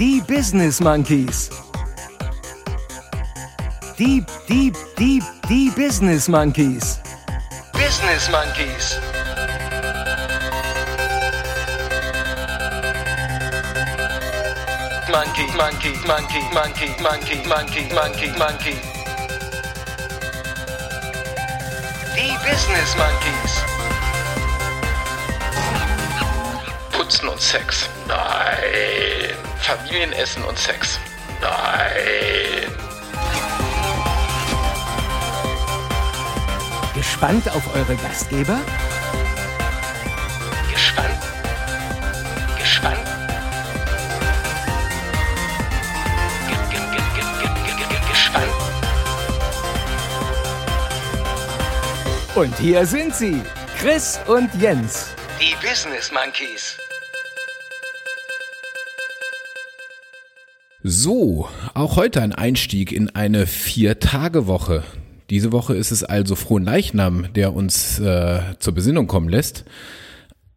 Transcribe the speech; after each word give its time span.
die 0.00 0.22
Business 0.22 0.80
Monkeys. 0.80 1.50
Die, 3.98 4.24
die, 4.48 4.72
die, 4.98 5.22
die 5.46 5.70
Business 5.76 6.26
Monkeys. 6.26 6.98
Business 7.74 8.30
Monkeys. 8.30 8.98
Monkey, 15.10 15.46
monkey, 15.54 15.92
monkey, 16.06 16.40
monkey, 16.54 16.88
monkey, 17.02 17.36
monkey, 17.46 17.84
monkey, 17.92 18.30
monkey. 18.38 18.76
Die 22.16 22.32
Business 22.48 22.96
Monkeys. 22.96 23.52
Putzen 26.90 27.28
und 27.28 27.40
Sex. 27.40 27.86
Nein. 28.08 29.19
Familienessen 29.60 30.42
und 30.44 30.58
Sex. 30.58 30.98
Nein. 31.40 32.70
Gespannt 36.94 37.48
auf 37.50 37.74
eure 37.74 37.96
Gastgeber? 37.96 38.58
Gespannt. 40.72 41.22
Gespannt. 42.58 43.06
Ge- 46.48 46.56
ge- 46.70 46.86
ge- 46.90 47.08
ge- 47.14 47.28
ge- 47.40 47.76
ge- 47.78 47.88
ge- 47.88 48.10
Gespannt. 48.10 48.52
Und 52.34 52.56
hier 52.58 52.86
sind 52.86 53.14
sie, 53.14 53.42
Chris 53.78 54.18
und 54.26 54.52
Jens. 54.54 55.06
Die 55.40 55.54
Business 55.66 56.10
Monkeys. 56.12 56.76
So, 61.02 61.48
auch 61.72 61.96
heute 61.96 62.20
ein 62.20 62.34
Einstieg 62.34 62.92
in 62.92 63.08
eine 63.08 63.46
Vier-Tage-Woche. 63.46 64.82
Diese 65.30 65.50
Woche 65.50 65.74
ist 65.74 65.92
es 65.92 66.04
also 66.04 66.34
Frohen 66.34 66.64
Leichnam, 66.64 67.32
der 67.34 67.54
uns 67.54 67.98
äh, 68.00 68.40
zur 68.58 68.74
Besinnung 68.74 69.06
kommen 69.06 69.30
lässt. 69.30 69.64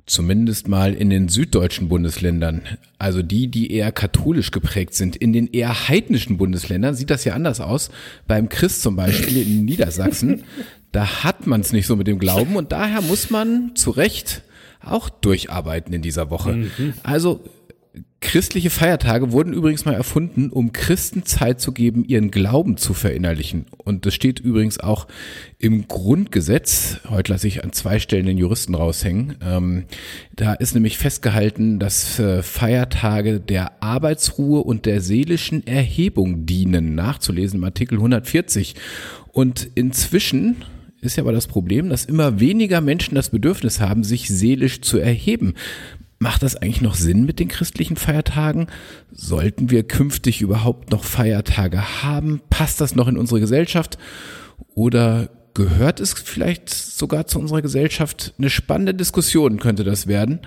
Zumindest 0.05 0.67
mal 0.67 0.93
in 0.93 1.09
den 1.09 1.29
süddeutschen 1.29 1.87
Bundesländern, 1.87 2.63
also 2.99 3.21
die, 3.21 3.47
die 3.47 3.71
eher 3.71 3.93
katholisch 3.93 4.51
geprägt 4.51 4.95
sind. 4.95 5.15
In 5.15 5.31
den 5.31 5.47
eher 5.47 5.87
heidnischen 5.87 6.35
Bundesländern 6.35 6.93
sieht 6.93 7.09
das 7.09 7.23
ja 7.23 7.35
anders 7.35 7.61
aus. 7.61 7.89
Beim 8.27 8.49
Christ 8.49 8.81
zum 8.81 8.97
Beispiel 8.97 9.43
in 9.43 9.63
Niedersachsen, 9.63 10.43
da 10.91 11.23
hat 11.23 11.47
man 11.47 11.61
es 11.61 11.71
nicht 11.71 11.87
so 11.87 11.95
mit 11.95 12.07
dem 12.07 12.19
Glauben 12.19 12.57
und 12.57 12.73
daher 12.73 13.01
muss 13.01 13.29
man 13.29 13.77
zu 13.77 13.91
Recht 13.91 14.43
auch 14.81 15.07
durcharbeiten 15.07 15.93
in 15.93 16.01
dieser 16.01 16.29
Woche. 16.29 16.67
Also 17.01 17.45
Christliche 18.23 18.69
Feiertage 18.69 19.33
wurden 19.33 19.51
übrigens 19.51 19.83
mal 19.83 19.93
erfunden, 19.93 20.49
um 20.49 20.71
Christen 20.71 21.25
Zeit 21.25 21.59
zu 21.59 21.73
geben, 21.73 22.05
ihren 22.05 22.31
Glauben 22.31 22.77
zu 22.77 22.93
verinnerlichen. 22.93 23.65
Und 23.77 24.05
das 24.05 24.13
steht 24.13 24.39
übrigens 24.39 24.79
auch 24.79 25.07
im 25.59 25.89
Grundgesetz. 25.89 26.99
Heute 27.09 27.33
lasse 27.33 27.49
ich 27.49 27.65
an 27.65 27.73
zwei 27.73 27.99
Stellen 27.99 28.25
den 28.25 28.37
Juristen 28.37 28.75
raushängen. 28.75 29.35
Ähm, 29.45 29.83
da 30.33 30.53
ist 30.53 30.73
nämlich 30.73 30.97
festgehalten, 30.97 31.79
dass 31.79 32.17
äh, 32.17 32.41
Feiertage 32.41 33.41
der 33.41 33.83
Arbeitsruhe 33.83 34.63
und 34.63 34.85
der 34.85 35.01
seelischen 35.01 35.67
Erhebung 35.67 36.45
dienen, 36.45 36.95
nachzulesen 36.95 37.59
im 37.59 37.65
Artikel 37.65 37.95
140. 37.95 38.75
Und 39.33 39.67
inzwischen 39.75 40.63
ist 41.01 41.17
ja 41.17 41.23
aber 41.23 41.33
das 41.33 41.47
Problem, 41.47 41.89
dass 41.89 42.05
immer 42.05 42.39
weniger 42.39 42.79
Menschen 42.79 43.15
das 43.15 43.31
Bedürfnis 43.31 43.81
haben, 43.81 44.05
sich 44.05 44.29
seelisch 44.29 44.79
zu 44.79 44.97
erheben. 44.97 45.55
Macht 46.23 46.41
das 46.41 46.55
eigentlich 46.55 46.79
noch 46.79 46.95
Sinn 46.95 47.25
mit 47.25 47.39
den 47.39 47.49
christlichen 47.49 47.97
Feiertagen? 47.97 48.67
Sollten 49.11 49.69
wir 49.71 49.83
künftig 49.83 50.39
überhaupt 50.39 50.89
noch 50.89 51.03
Feiertage 51.03 52.01
haben? 52.01 52.39
Passt 52.49 52.79
das 52.79 52.95
noch 52.95 53.09
in 53.09 53.17
unsere 53.17 53.41
Gesellschaft? 53.41 53.97
Oder 54.73 55.27
gehört 55.53 55.99
es 55.99 56.13
vielleicht 56.13 56.69
sogar 56.69 57.27
zu 57.27 57.39
unserer 57.39 57.61
Gesellschaft? 57.61 58.33
Eine 58.37 58.49
spannende 58.49 58.93
Diskussion 58.93 59.59
könnte 59.59 59.83
das 59.83 60.07
werden, 60.07 60.39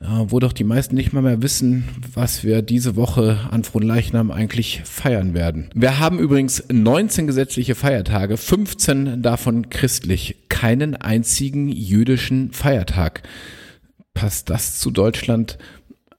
äh, 0.00 0.06
wo 0.28 0.40
doch 0.40 0.54
die 0.54 0.64
meisten 0.64 0.94
nicht 0.94 1.12
mal 1.12 1.20
mehr 1.20 1.42
wissen, 1.42 1.84
was 2.14 2.42
wir 2.42 2.62
diese 2.62 2.96
Woche 2.96 3.40
an 3.50 3.62
Fronleichnam 3.62 4.30
eigentlich 4.30 4.80
feiern 4.86 5.34
werden. 5.34 5.68
Wir 5.74 5.98
haben 5.98 6.18
übrigens 6.18 6.64
19 6.72 7.26
gesetzliche 7.26 7.74
Feiertage, 7.74 8.38
15 8.38 9.20
davon 9.20 9.68
christlich, 9.68 10.36
keinen 10.48 10.96
einzigen 10.96 11.68
jüdischen 11.68 12.52
Feiertag 12.52 13.22
passt 14.14 14.50
das 14.50 14.78
zu 14.78 14.90
Deutschland? 14.90 15.58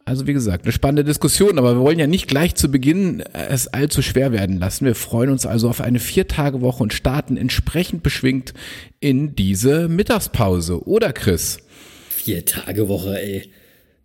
Also 0.08 0.28
wie 0.28 0.34
gesagt, 0.34 0.66
eine 0.66 0.72
spannende 0.72 1.04
Diskussion, 1.04 1.58
aber 1.58 1.76
wir 1.76 1.82
wollen 1.82 1.98
ja 1.98 2.06
nicht 2.06 2.28
gleich 2.28 2.54
zu 2.54 2.70
Beginn 2.70 3.22
es 3.34 3.68
allzu 3.68 4.04
schwer 4.04 4.32
werden 4.32 4.60
lassen. 4.60 4.86
Wir 4.86 4.94
freuen 4.94 5.32
uns 5.32 5.48
also 5.48 5.68
auf 5.68 5.82
eine 5.82 5.98
Viertagewoche 5.98 6.84
und 6.84 6.94
starten 6.94 7.38
entsprechend 7.38 8.04
beschwingt 8.04 8.54
in 9.00 9.36
diese 9.36 9.88
Mittagspause. 9.88 10.88
Oder 10.88 11.12
Chris? 11.12 11.58
Vier 12.10 12.46
Tage 12.46 12.88
Woche, 12.88 13.20
ey. 13.20 13.50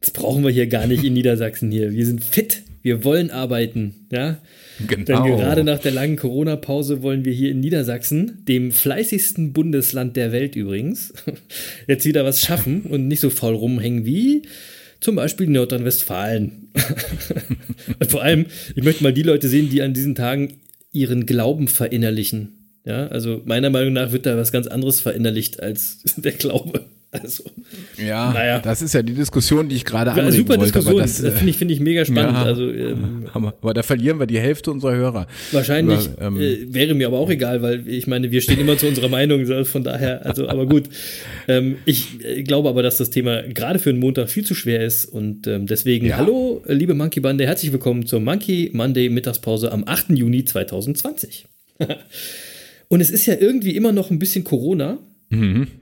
Das 0.01 0.11
brauchen 0.11 0.43
wir 0.43 0.51
hier 0.51 0.69
gar 0.69 0.87
nicht 0.87 1.05
in 1.05 1.13
Niedersachsen 1.13 1.71
hier. 1.71 1.93
Wir 1.93 2.07
sind 2.07 2.25
fit. 2.25 2.63
Wir 2.81 3.05
wollen 3.05 3.31
arbeiten, 3.31 4.07
ja. 4.11 4.39
Denn 4.89 5.05
gerade 5.05 5.65
nach 5.65 5.79
der 5.79 5.93
langen 5.93 6.17
Corona-Pause 6.17 7.03
wollen 7.03 7.25
wir 7.25 7.33
hier 7.33 7.51
in 7.51 7.61
Niedersachsen, 7.61 8.45
dem 8.47 8.73
fleißigsten 8.73 9.53
Bundesland 9.53 10.17
der 10.17 10.33
Welt 10.33 10.57
übrigens, 10.57 11.13
jetzt 11.87 12.05
wieder 12.05 12.25
was 12.25 12.41
schaffen 12.41 12.83
und 12.89 13.09
nicht 13.09 13.21
so 13.21 13.31
faul 13.31 13.55
rumhängen 13.55 14.05
wie 14.05 14.43
zum 15.01 15.17
Beispiel 15.17 15.47
Nordrhein-Westfalen. 15.47 16.69
und 17.99 18.11
vor 18.11 18.23
allem, 18.23 18.47
ich 18.75 18.85
möchte 18.85 19.03
mal 19.03 19.15
die 19.15 19.23
Leute 19.23 19.49
sehen, 19.49 19.71
die 19.71 19.81
an 19.81 19.95
diesen 19.95 20.15
Tagen 20.15 20.55
ihren 20.93 21.25
Glauben 21.25 21.69
verinnerlichen. 21.69 22.51
Ja, 22.85 23.07
also 23.09 23.43
meiner 23.45 23.71
Meinung 23.71 23.95
nach 23.95 24.13
wird 24.13 24.27
da 24.27 24.37
was 24.37 24.53
ganz 24.53 24.67
anderes 24.67 25.01
verinnerlicht 25.01 25.61
als 25.63 26.03
der 26.17 26.33
Glaube. 26.33 26.85
Also, 27.23 27.43
Ja, 27.99 28.33
Naja. 28.33 28.61
das 28.61 28.83
ist 28.83 28.95
ja 28.95 29.03
die 29.03 29.15
Diskussion, 29.15 29.69
die 29.69 29.75
ich 29.75 29.85
gerade 29.85 30.13
anregen 30.13 30.31
super 30.33 30.51
wollte. 30.51 30.65
Diskussion. 30.67 30.99
Das, 30.99 31.21
das, 31.21 31.35
finde 31.35 31.51
ich, 31.51 31.57
finde 31.57 31.75
ich 31.75 31.81
mega 31.81 32.05
spannend. 32.05 32.35
ja. 32.35 32.43
Also 32.45 32.71
ähm, 32.71 33.27
aber, 33.33 33.75
da 33.75 33.83
verlieren 33.83 34.21
wir 34.21 34.27
die 34.27 34.39
Hälfte 34.39 34.71
unserer 34.71 34.95
Hörer. 34.95 35.27
Wahrscheinlich 35.51 36.09
Aber, 36.17 36.27
ähm, 36.29 36.41
äh, 36.41 36.73
wäre 36.73 36.95
mir 36.95 37.09
aber 37.09 37.19
auch 37.19 37.29
egal, 37.29 37.63
weil 37.63 37.89
ich 37.89 38.07
meine, 38.07 38.31
wir 38.31 38.41
stehen 38.41 38.61
immer 38.61 38.79
zu 38.79 38.87
unserer 38.87 39.09
Meinung, 39.09 39.45
von 39.65 39.83
daher, 39.83 40.25
also, 40.25 40.49
aber 40.49 40.67
gut. 40.67 40.85
Ähm, 41.49 41.79
ich 41.85 42.25
äh, 42.25 42.45
glaube 42.45 42.69
aber, 42.69 42.83
dass 42.85 42.97
das 42.99 43.11
Thema 43.11 43.43
gerade 43.43 43.81
für 43.81 43.91
einen 43.91 43.99
Montag 43.99 44.31
viel 44.31 44.45
zu 44.45 44.55
schwer 44.55 44.85
ist 44.85 45.05
und 45.07 45.49
ähm, 45.49 45.67
deswegen, 45.67 46.07
Ja. 46.07 46.19
hallo, 46.19 46.63
liebe 46.69 46.95
Monkey 46.95 47.19
Bande, 47.19 47.45
herzlich 47.45 47.73
willkommen 47.73 48.07
zur 48.07 48.21
Monkey 48.21 48.71
Monday 48.73 49.09
Mittagspause 49.09 49.73
am 49.73 49.83
8. 49.85 50.11
Juni 50.11 50.45
2020. 50.45 51.47
und 52.89 53.01
es 53.01 53.11
ist 53.11 53.27
ja 53.27 53.35
irgendwie 53.37 53.75
immer 53.75 53.91
noch 53.91 54.11
ein 54.13 54.21
bisschen 54.21 54.45
Corona. 54.45 54.99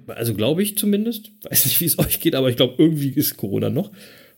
Also 0.08 0.34
glaube 0.34 0.62
ich 0.62 0.76
zumindest. 0.76 1.30
Weiß 1.48 1.64
nicht, 1.66 1.80
wie 1.80 1.86
es 1.86 1.98
euch 1.98 2.20
geht, 2.20 2.34
aber 2.34 2.50
ich 2.50 2.56
glaube, 2.56 2.74
irgendwie 2.78 3.08
ist 3.08 3.36
Corona 3.36 3.70
noch. 3.70 3.90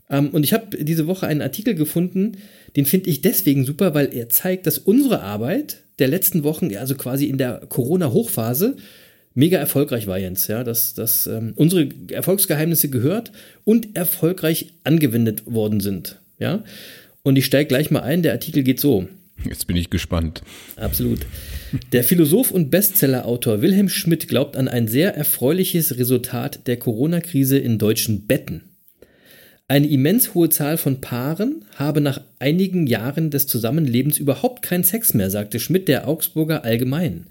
Ähm, 0.08 0.28
und 0.30 0.44
ich 0.44 0.52
habe 0.52 0.76
diese 0.82 1.06
Woche 1.06 1.26
einen 1.26 1.42
Artikel 1.42 1.74
gefunden, 1.74 2.38
den 2.76 2.86
finde 2.86 3.10
ich 3.10 3.20
deswegen 3.20 3.64
super, 3.64 3.94
weil 3.94 4.14
er 4.14 4.28
zeigt, 4.28 4.66
dass 4.66 4.78
unsere 4.78 5.22
Arbeit 5.22 5.78
der 5.98 6.08
letzten 6.08 6.44
Wochen, 6.44 6.74
also 6.76 6.94
quasi 6.94 7.26
in 7.26 7.38
der 7.38 7.62
Corona-Hochphase, 7.68 8.76
mega 9.34 9.58
erfolgreich 9.58 10.06
war, 10.06 10.18
Jens. 10.18 10.46
Ja, 10.48 10.64
dass, 10.64 10.94
dass 10.94 11.26
ähm, 11.26 11.52
unsere 11.56 11.88
Erfolgsgeheimnisse 12.10 12.88
gehört 12.88 13.32
und 13.64 13.96
erfolgreich 13.96 14.72
angewendet 14.84 15.42
worden 15.46 15.80
sind. 15.80 16.20
Ja, 16.38 16.64
und 17.22 17.36
ich 17.36 17.44
steige 17.44 17.68
gleich 17.68 17.90
mal 17.90 18.00
ein. 18.00 18.22
Der 18.22 18.32
Artikel 18.32 18.62
geht 18.62 18.80
so. 18.80 19.08
Jetzt 19.44 19.66
bin 19.66 19.76
ich 19.76 19.90
gespannt. 19.90 20.42
Absolut. 20.76 21.20
Der 21.92 22.04
Philosoph 22.04 22.50
und 22.50 22.70
Bestsellerautor 22.70 23.62
Wilhelm 23.62 23.88
Schmidt 23.88 24.28
glaubt 24.28 24.56
an 24.56 24.68
ein 24.68 24.88
sehr 24.88 25.14
erfreuliches 25.14 25.98
Resultat 25.98 26.66
der 26.66 26.78
Corona-Krise 26.78 27.58
in 27.58 27.78
deutschen 27.78 28.26
Betten. 28.26 28.62
Eine 29.68 29.88
immens 29.88 30.34
hohe 30.34 30.48
Zahl 30.48 30.76
von 30.78 31.00
Paaren 31.00 31.64
habe 31.76 32.00
nach 32.00 32.20
einigen 32.40 32.88
Jahren 32.88 33.30
des 33.30 33.46
Zusammenlebens 33.46 34.18
überhaupt 34.18 34.62
keinen 34.62 34.82
Sex 34.82 35.14
mehr, 35.14 35.30
sagte 35.30 35.60
Schmidt 35.60 35.86
der 35.86 36.08
Augsburger 36.08 36.64
Allgemein. 36.64 37.26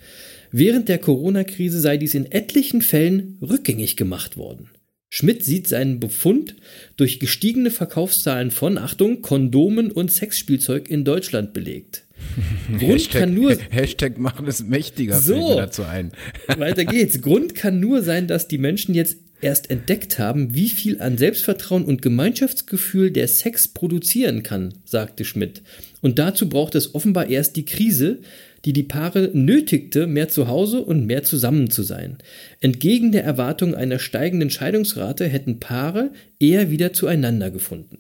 Während 0.51 0.88
der 0.88 1.00
Corona-Krise 1.00 1.79
sei 1.79 1.97
dies 1.97 2.15
in 2.15 2.31
etlichen 2.31 2.81
Fällen 2.81 3.38
rückgängig 3.41 3.97
gemacht 3.97 4.38
worden. 4.38 4.69
Schmidt 5.09 5.44
sieht 5.44 5.67
seinen 5.67 6.00
Befund 6.00 6.56
durch 6.95 7.19
gestiegene 7.19 7.71
Verkaufszahlen 7.71 8.51
von, 8.51 8.77
Achtung, 8.77 9.21
Kondomen 9.21 9.91
und 9.91 10.11
Sexspielzeug 10.11 10.89
in 10.89 11.03
Deutschland 11.03 11.53
belegt. 11.53 12.06
Grund 12.79 13.09
kann 13.09 13.33
nur 13.33 13.57
Hashtag 13.69 14.17
machen 14.17 14.47
es 14.47 14.63
mächtiger, 14.63 15.19
So. 15.19 15.56
dazu 15.56 15.83
ein. 15.83 16.11
weiter 16.57 16.85
geht's. 16.85 17.21
Grund 17.21 17.56
kann 17.56 17.79
nur 17.79 18.03
sein, 18.03 18.27
dass 18.27 18.47
die 18.47 18.57
Menschen 18.57 18.94
jetzt 18.94 19.17
erst 19.41 19.69
entdeckt 19.69 20.19
haben, 20.19 20.53
wie 20.56 20.69
viel 20.69 21.01
an 21.01 21.18
Selbstvertrauen 21.18 21.86
und 21.86 22.01
Gemeinschaftsgefühl 22.01 23.12
der 23.12 23.27
Sex 23.27 23.68
produzieren 23.68 24.44
kann, 24.44 24.74
sagte 24.86 25.25
Schmidt. 25.25 25.62
Und 26.01 26.19
dazu 26.19 26.50
braucht 26.50 26.75
es 26.75 26.95
offenbar 26.95 27.30
erst 27.30 27.56
die 27.56 27.65
Krise, 27.65 28.19
die 28.65 28.74
die 28.74 28.83
Paare 28.83 29.31
nötigte, 29.33 30.07
mehr 30.07 30.27
zu 30.27 30.47
Hause 30.47 30.81
und 30.81 31.06
mehr 31.06 31.24
zusammen 31.24 31.69
zu 31.69 31.83
sein. 31.83 32.18
Entgegen 32.59 33.12
der 33.12 33.24
Erwartung 33.24 33.75
einer 33.75 34.00
steigenden 34.00 34.50
Scheidungsrate 34.50 35.25
hätten 35.25 35.59
Paare 35.59 36.12
eher 36.39 36.69
wieder 36.69 36.94
zueinander 36.94 37.51
gefunden. 37.51 38.00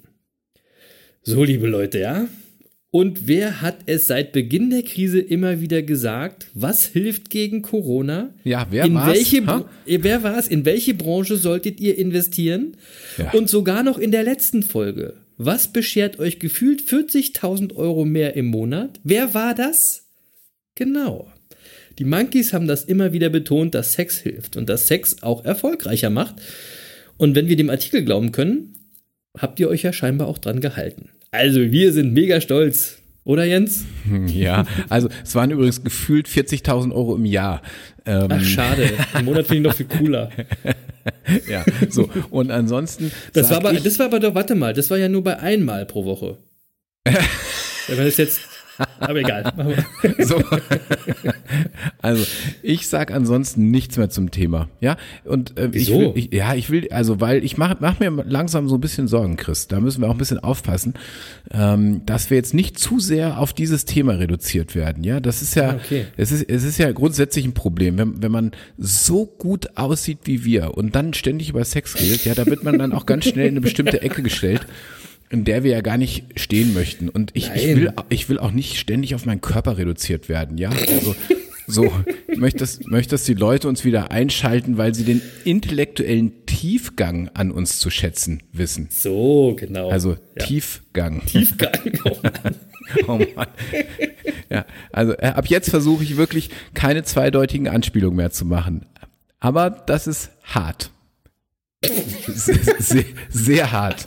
So, 1.23 1.43
liebe 1.43 1.67
Leute, 1.67 1.99
ja. 1.99 2.27
Und 2.91 3.27
wer 3.27 3.61
hat 3.61 3.77
es 3.85 4.07
seit 4.07 4.31
Beginn 4.31 4.71
der 4.71 4.81
Krise 4.81 5.19
immer 5.19 5.61
wieder 5.61 5.83
gesagt? 5.83 6.47
Was 6.55 6.85
hilft 6.85 7.29
gegen 7.29 7.61
Corona? 7.61 8.33
Ja, 8.43 8.65
wer 8.71 8.85
in 8.85 8.95
war's? 8.95 9.13
welche, 9.13 9.45
Ha? 9.45 9.69
Wer 9.85 10.23
war 10.23 10.39
es? 10.39 10.47
In 10.47 10.65
welche 10.65 10.95
Branche 10.95 11.37
solltet 11.37 11.79
ihr 11.79 11.97
investieren? 11.99 12.77
Ja. 13.17 13.31
Und 13.31 13.47
sogar 13.47 13.83
noch 13.83 13.99
in 13.99 14.11
der 14.11 14.23
letzten 14.23 14.63
Folge. 14.63 15.13
Was 15.37 15.67
beschert 15.71 16.19
euch 16.19 16.39
gefühlt 16.39 16.81
40.000 16.81 17.75
Euro 17.75 18.05
mehr 18.05 18.35
im 18.35 18.47
Monat? 18.47 18.99
Wer 19.03 19.33
war 19.35 19.53
das? 19.53 20.07
Genau. 20.73 21.31
Die 21.99 22.05
Monkeys 22.05 22.53
haben 22.53 22.67
das 22.67 22.85
immer 22.85 23.13
wieder 23.13 23.29
betont, 23.29 23.75
dass 23.75 23.93
Sex 23.93 24.17
hilft 24.17 24.57
und 24.57 24.67
dass 24.67 24.87
Sex 24.87 25.21
auch 25.21 25.45
erfolgreicher 25.45 26.09
macht. 26.09 26.35
Und 27.17 27.35
wenn 27.35 27.47
wir 27.47 27.55
dem 27.55 27.69
Artikel 27.69 28.03
glauben 28.03 28.31
können, 28.31 28.73
habt 29.37 29.59
ihr 29.59 29.69
euch 29.69 29.83
ja 29.83 29.93
scheinbar 29.93 30.27
auch 30.27 30.39
dran 30.39 30.59
gehalten. 30.59 31.09
Also, 31.31 31.59
wir 31.59 31.93
sind 31.93 32.13
mega 32.13 32.41
stolz. 32.41 32.99
Oder 33.23 33.43
Jens? 33.43 33.85
Ja, 34.27 34.65
also 34.87 35.07
es 35.23 35.35
waren 35.35 35.51
übrigens 35.51 35.83
gefühlt 35.83 36.27
40.000 36.27 36.91
Euro 36.91 37.15
im 37.15 37.25
Jahr. 37.25 37.61
Ähm, 38.05 38.27
Ach, 38.31 38.41
schade. 38.41 38.89
Im 39.19 39.25
Monat 39.25 39.45
finde 39.45 39.55
ich 39.57 39.63
noch 39.67 39.75
viel 39.75 39.85
cooler. 39.85 40.31
ja, 41.47 41.63
so. 41.89 42.09
Und 42.31 42.49
ansonsten. 42.49 43.11
Das 43.33 43.51
war, 43.51 43.57
aber, 43.57 43.73
das 43.73 43.99
war 43.99 44.07
aber 44.07 44.19
doch, 44.19 44.33
warte 44.33 44.55
mal, 44.55 44.73
das 44.73 44.89
war 44.89 44.97
ja 44.97 45.09
nur 45.09 45.23
bei 45.23 45.37
einmal 45.37 45.85
pro 45.85 46.05
Woche. 46.05 46.37
Wenn 47.03 47.97
man 47.97 48.05
das 48.05 48.17
jetzt. 48.17 48.41
Aber 48.99 49.19
egal. 49.19 49.53
So. 50.19 50.41
Also, 52.01 52.25
ich 52.61 52.87
sag 52.87 53.11
ansonsten 53.11 53.71
nichts 53.71 53.97
mehr 53.97 54.09
zum 54.09 54.31
Thema. 54.31 54.69
Ja, 54.79 54.97
und 55.25 55.57
äh, 55.57 55.69
ich 55.73 55.89
will, 55.91 56.11
ich, 56.15 56.33
ja, 56.33 56.53
ich 56.53 56.69
will, 56.69 56.87
also, 56.91 57.19
weil 57.19 57.43
ich 57.43 57.57
mache 57.57 57.77
mach 57.79 57.99
mir 57.99 58.09
langsam 58.09 58.67
so 58.69 58.75
ein 58.75 58.81
bisschen 58.81 59.07
Sorgen, 59.07 59.35
Chris. 59.37 59.67
Da 59.67 59.79
müssen 59.79 60.01
wir 60.01 60.07
auch 60.07 60.13
ein 60.13 60.17
bisschen 60.17 60.39
aufpassen, 60.39 60.93
ähm, 61.51 62.01
dass 62.05 62.29
wir 62.29 62.37
jetzt 62.37 62.53
nicht 62.53 62.79
zu 62.79 62.99
sehr 62.99 63.39
auf 63.39 63.53
dieses 63.53 63.85
Thema 63.85 64.13
reduziert 64.13 64.75
werden. 64.75 65.03
Ja, 65.03 65.19
das 65.19 65.41
ist 65.41 65.55
ja, 65.55 65.71
Ah, 65.71 65.75
okay. 65.83 66.05
es 66.17 66.31
ist, 66.31 66.43
es 66.49 66.63
ist 66.63 66.77
ja 66.77 66.91
grundsätzlich 66.91 67.45
ein 67.45 67.53
Problem, 67.53 67.97
wenn, 67.97 68.21
wenn 68.21 68.31
man 68.31 68.51
so 68.77 69.25
gut 69.25 69.77
aussieht 69.77 70.19
wie 70.25 70.45
wir 70.45 70.77
und 70.77 70.95
dann 70.95 71.13
ständig 71.13 71.49
über 71.49 71.63
Sex 71.65 71.99
redet, 71.99 72.25
ja, 72.25 72.35
da 72.35 72.45
wird 72.45 72.63
man 72.63 72.77
dann 72.77 72.93
auch 72.93 73.05
ganz 73.05 73.25
schnell 73.25 73.47
in 73.47 73.53
eine 73.53 73.61
bestimmte 73.61 74.01
Ecke 74.01 74.21
gestellt. 74.23 74.65
In 75.29 75.45
der 75.45 75.63
wir 75.63 75.71
ja 75.71 75.81
gar 75.81 75.97
nicht 75.97 76.39
stehen 76.39 76.73
möchten. 76.73 77.07
Und 77.07 77.31
ich, 77.35 77.51
ich, 77.53 77.75
will, 77.75 77.93
ich 78.09 78.29
will 78.29 78.39
auch 78.39 78.51
nicht 78.51 78.77
ständig 78.77 79.13
auf 79.13 79.25
meinen 79.25 79.41
Körper 79.41 79.77
reduziert 79.77 80.27
werden, 80.27 80.57
ja. 80.57 80.69
Also, 80.69 81.15
so, 81.69 81.91
ich 82.27 82.39
möchte, 82.39 82.59
dass, 82.59 82.79
möchte, 82.85 83.11
dass 83.11 83.25
die 83.25 83.35
Leute 83.35 83.67
uns 83.67 83.85
wieder 83.85 84.11
einschalten, 84.11 84.77
weil 84.77 84.95
sie 84.95 85.03
den 85.03 85.21
intellektuellen 85.43 86.45
Tiefgang 86.47 87.29
an 87.35 87.51
uns 87.51 87.79
zu 87.79 87.91
schätzen 87.91 88.41
wissen. 88.51 88.87
So, 88.89 89.55
genau. 89.55 89.89
Also 89.89 90.17
ja. 90.37 90.45
Tiefgang. 90.45 91.23
Tiefgang. 91.25 91.71
Oh 92.05 92.17
Mann. 92.23 92.55
Oh 93.07 93.19
Mann. 93.35 93.47
Ja, 94.49 94.65
also 94.91 95.13
äh, 95.13 95.27
ab 95.27 95.45
jetzt 95.45 95.69
versuche 95.69 96.03
ich 96.03 96.17
wirklich 96.17 96.49
keine 96.73 97.03
zweideutigen 97.03 97.67
Anspielungen 97.67 98.17
mehr 98.17 98.31
zu 98.31 98.45
machen. 98.45 98.87
Aber 99.39 99.69
das 99.69 100.07
ist 100.07 100.31
hart. 100.41 100.89
Sehr, 101.81 102.55
sehr, 102.79 103.05
sehr 103.29 103.71
hart. 103.71 104.05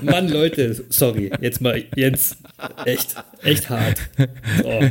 Mann, 0.00 0.28
Leute, 0.28 0.84
sorry. 0.90 1.32
Jetzt 1.40 1.60
mal, 1.60 1.82
Jens, 1.96 2.36
echt, 2.84 3.16
echt 3.42 3.68
hart. 3.68 3.98
Oh. 4.62 4.84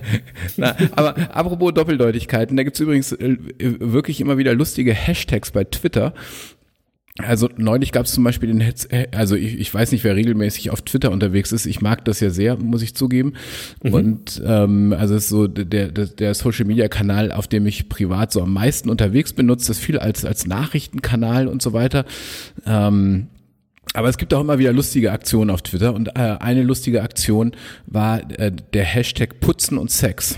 Na, 0.57 0.75
aber 0.98 1.16
apropos 1.33 1.74
Doppeldeutigkeiten, 1.74 2.57
da 2.57 2.63
gibt's 2.63 2.81
übrigens 2.81 3.13
äh, 3.13 3.38
wirklich 3.57 4.19
immer 4.19 4.38
wieder 4.38 4.54
lustige 4.54 4.94
Hashtags 4.94 5.51
bei 5.51 5.63
Twitter. 5.63 6.13
Also 7.25 7.50
neulich 7.57 7.92
gab's 7.92 8.13
zum 8.13 8.24
Beispiel 8.24 8.48
den 8.50 8.62
Hetz, 8.62 8.88
äh, 8.89 9.07
also 9.12 9.36
ich, 9.36 9.60
ich 9.60 9.74
weiß 9.74 9.92
nicht, 9.92 10.04
wer 10.04 10.16
regelmäßig 10.16 10.71
auf 10.71 10.81
Twitter 10.81 11.12
unterwegs 11.12 11.51
ist. 11.51 11.66
Ich 11.66 11.81
mag 11.81 12.06
das 12.06 12.19
ja 12.19 12.30
sehr, 12.30 12.57
muss 12.57 12.81
ich 12.81 12.95
zugeben. 12.95 13.33
Und 13.81 14.42
ähm, 14.45 14.95
also 14.98 15.16
es 15.16 15.24
ist 15.24 15.30
so 15.30 15.48
der, 15.48 15.92
der, 15.92 16.06
der 16.06 16.33
Social 16.33 16.66
Media 16.66 16.88
Kanal, 16.88 17.31
auf 17.31 17.48
dem 17.48 17.66
ich 17.66 17.89
privat 17.89 18.31
so 18.31 18.42
am 18.42 18.54
meisten 18.54 18.89
unterwegs 18.89 19.33
bin, 19.33 19.48
nutze 19.48 19.68
das 19.68 19.80
viel 19.80 20.00
als 20.00 20.25
als 20.25 20.48
Nachrichtenkanal 20.48 21.48
und 21.48 21.62
so 21.62 21.74
weiter. 21.74 22.06
Ähm, 22.66 23.27
aber 23.94 24.07
es 24.07 24.18
gibt 24.18 24.33
auch 24.33 24.42
immer 24.42 24.60
wieder 24.60 24.72
lustige 24.72 25.12
Aktionen 25.12 25.50
auf 25.50 25.62
Twitter 25.62 25.94
und 25.94 26.10
äh, 26.10 26.38
eine 26.39 26.63
lustige 26.63 27.01
Aktion 27.01 27.54
war 27.88 28.19
äh, 28.39 28.51
der 28.74 28.83
Hashtag 28.83 29.39
Putzen 29.39 29.77
und 29.77 29.92
Sex. 29.92 30.38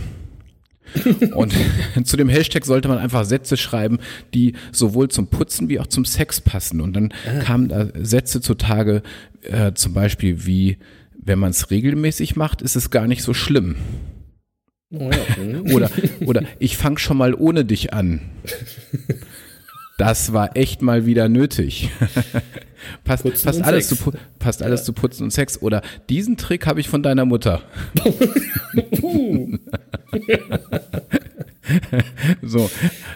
Und 1.33 1.53
zu 2.03 2.17
dem 2.17 2.29
Hashtag 2.29 2.65
sollte 2.65 2.87
man 2.87 2.97
einfach 2.97 3.25
Sätze 3.25 3.57
schreiben, 3.57 3.99
die 4.33 4.53
sowohl 4.71 5.09
zum 5.09 5.27
Putzen 5.27 5.69
wie 5.69 5.79
auch 5.79 5.87
zum 5.87 6.05
Sex 6.05 6.41
passen. 6.41 6.81
Und 6.81 6.93
dann 6.93 7.13
kamen 7.43 7.69
da 7.69 7.87
Sätze 8.01 8.41
zutage, 8.41 9.01
äh, 9.43 9.73
zum 9.73 9.93
Beispiel 9.93 10.45
wie, 10.45 10.77
wenn 11.21 11.39
man 11.39 11.51
es 11.51 11.71
regelmäßig 11.71 12.35
macht, 12.35 12.61
ist 12.61 12.75
es 12.75 12.89
gar 12.89 13.07
nicht 13.07 13.23
so 13.23 13.33
schlimm. 13.33 13.75
Oh 14.93 15.09
ja. 15.09 15.61
Oder, 15.73 15.89
oder 16.25 16.43
ich 16.59 16.75
fang 16.75 16.97
schon 16.97 17.15
mal 17.15 17.33
ohne 17.33 17.63
dich 17.63 17.93
an. 17.93 18.19
Das 19.97 20.33
war 20.33 20.57
echt 20.57 20.81
mal 20.81 21.05
wieder 21.05 21.29
nötig. 21.29 21.89
Passt, 23.03 23.23
passt 23.23 23.61
alles, 23.63 23.89
Sex. 23.89 24.01
zu, 24.01 24.11
passt 24.39 24.63
alles 24.63 24.83
zu 24.83 24.93
Putzen 24.93 25.23
und 25.23 25.31
Sex. 25.31 25.61
Oder 25.61 25.81
diesen 26.09 26.37
Trick 26.37 26.65
habe 26.67 26.79
ich 26.79 26.89
von 26.89 27.03
deiner 27.03 27.25
Mutter. 27.25 27.61
So, 32.41 32.69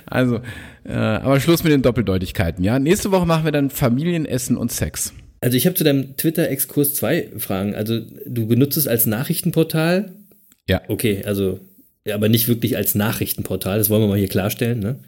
also, 0.06 0.39
äh, 0.85 0.94
aber 0.94 1.39
Schluss 1.39 1.63
mit 1.63 1.73
den 1.73 1.81
Doppeldeutigkeiten, 1.81 2.63
ja. 2.63 2.79
Nächste 2.79 3.12
Woche 3.12 3.25
machen 3.25 3.44
wir 3.44 3.51
dann 3.51 3.69
Familienessen 3.69 4.56
und 4.56 4.71
Sex. 4.71 5.13
Also 5.41 5.57
ich 5.57 5.65
habe 5.65 5.75
zu 5.75 5.83
deinem 5.83 6.15
Twitter-Exkurs 6.15 6.94
zwei 6.94 7.29
Fragen. 7.38 7.75
Also 7.75 8.01
du 8.25 8.47
benutzt 8.47 8.77
es 8.77 8.88
als 8.88 9.06
Nachrichtenportal. 9.06 10.11
Ja. 10.68 10.81
Okay, 10.88 11.23
also 11.25 11.59
ja, 12.06 12.15
aber 12.15 12.29
nicht 12.29 12.47
wirklich 12.47 12.77
als 12.77 12.95
Nachrichtenportal. 12.95 13.77
Das 13.77 13.89
wollen 13.89 14.03
wir 14.03 14.07
mal 14.07 14.18
hier 14.18 14.27
klarstellen, 14.27 14.79
ne? 14.79 15.00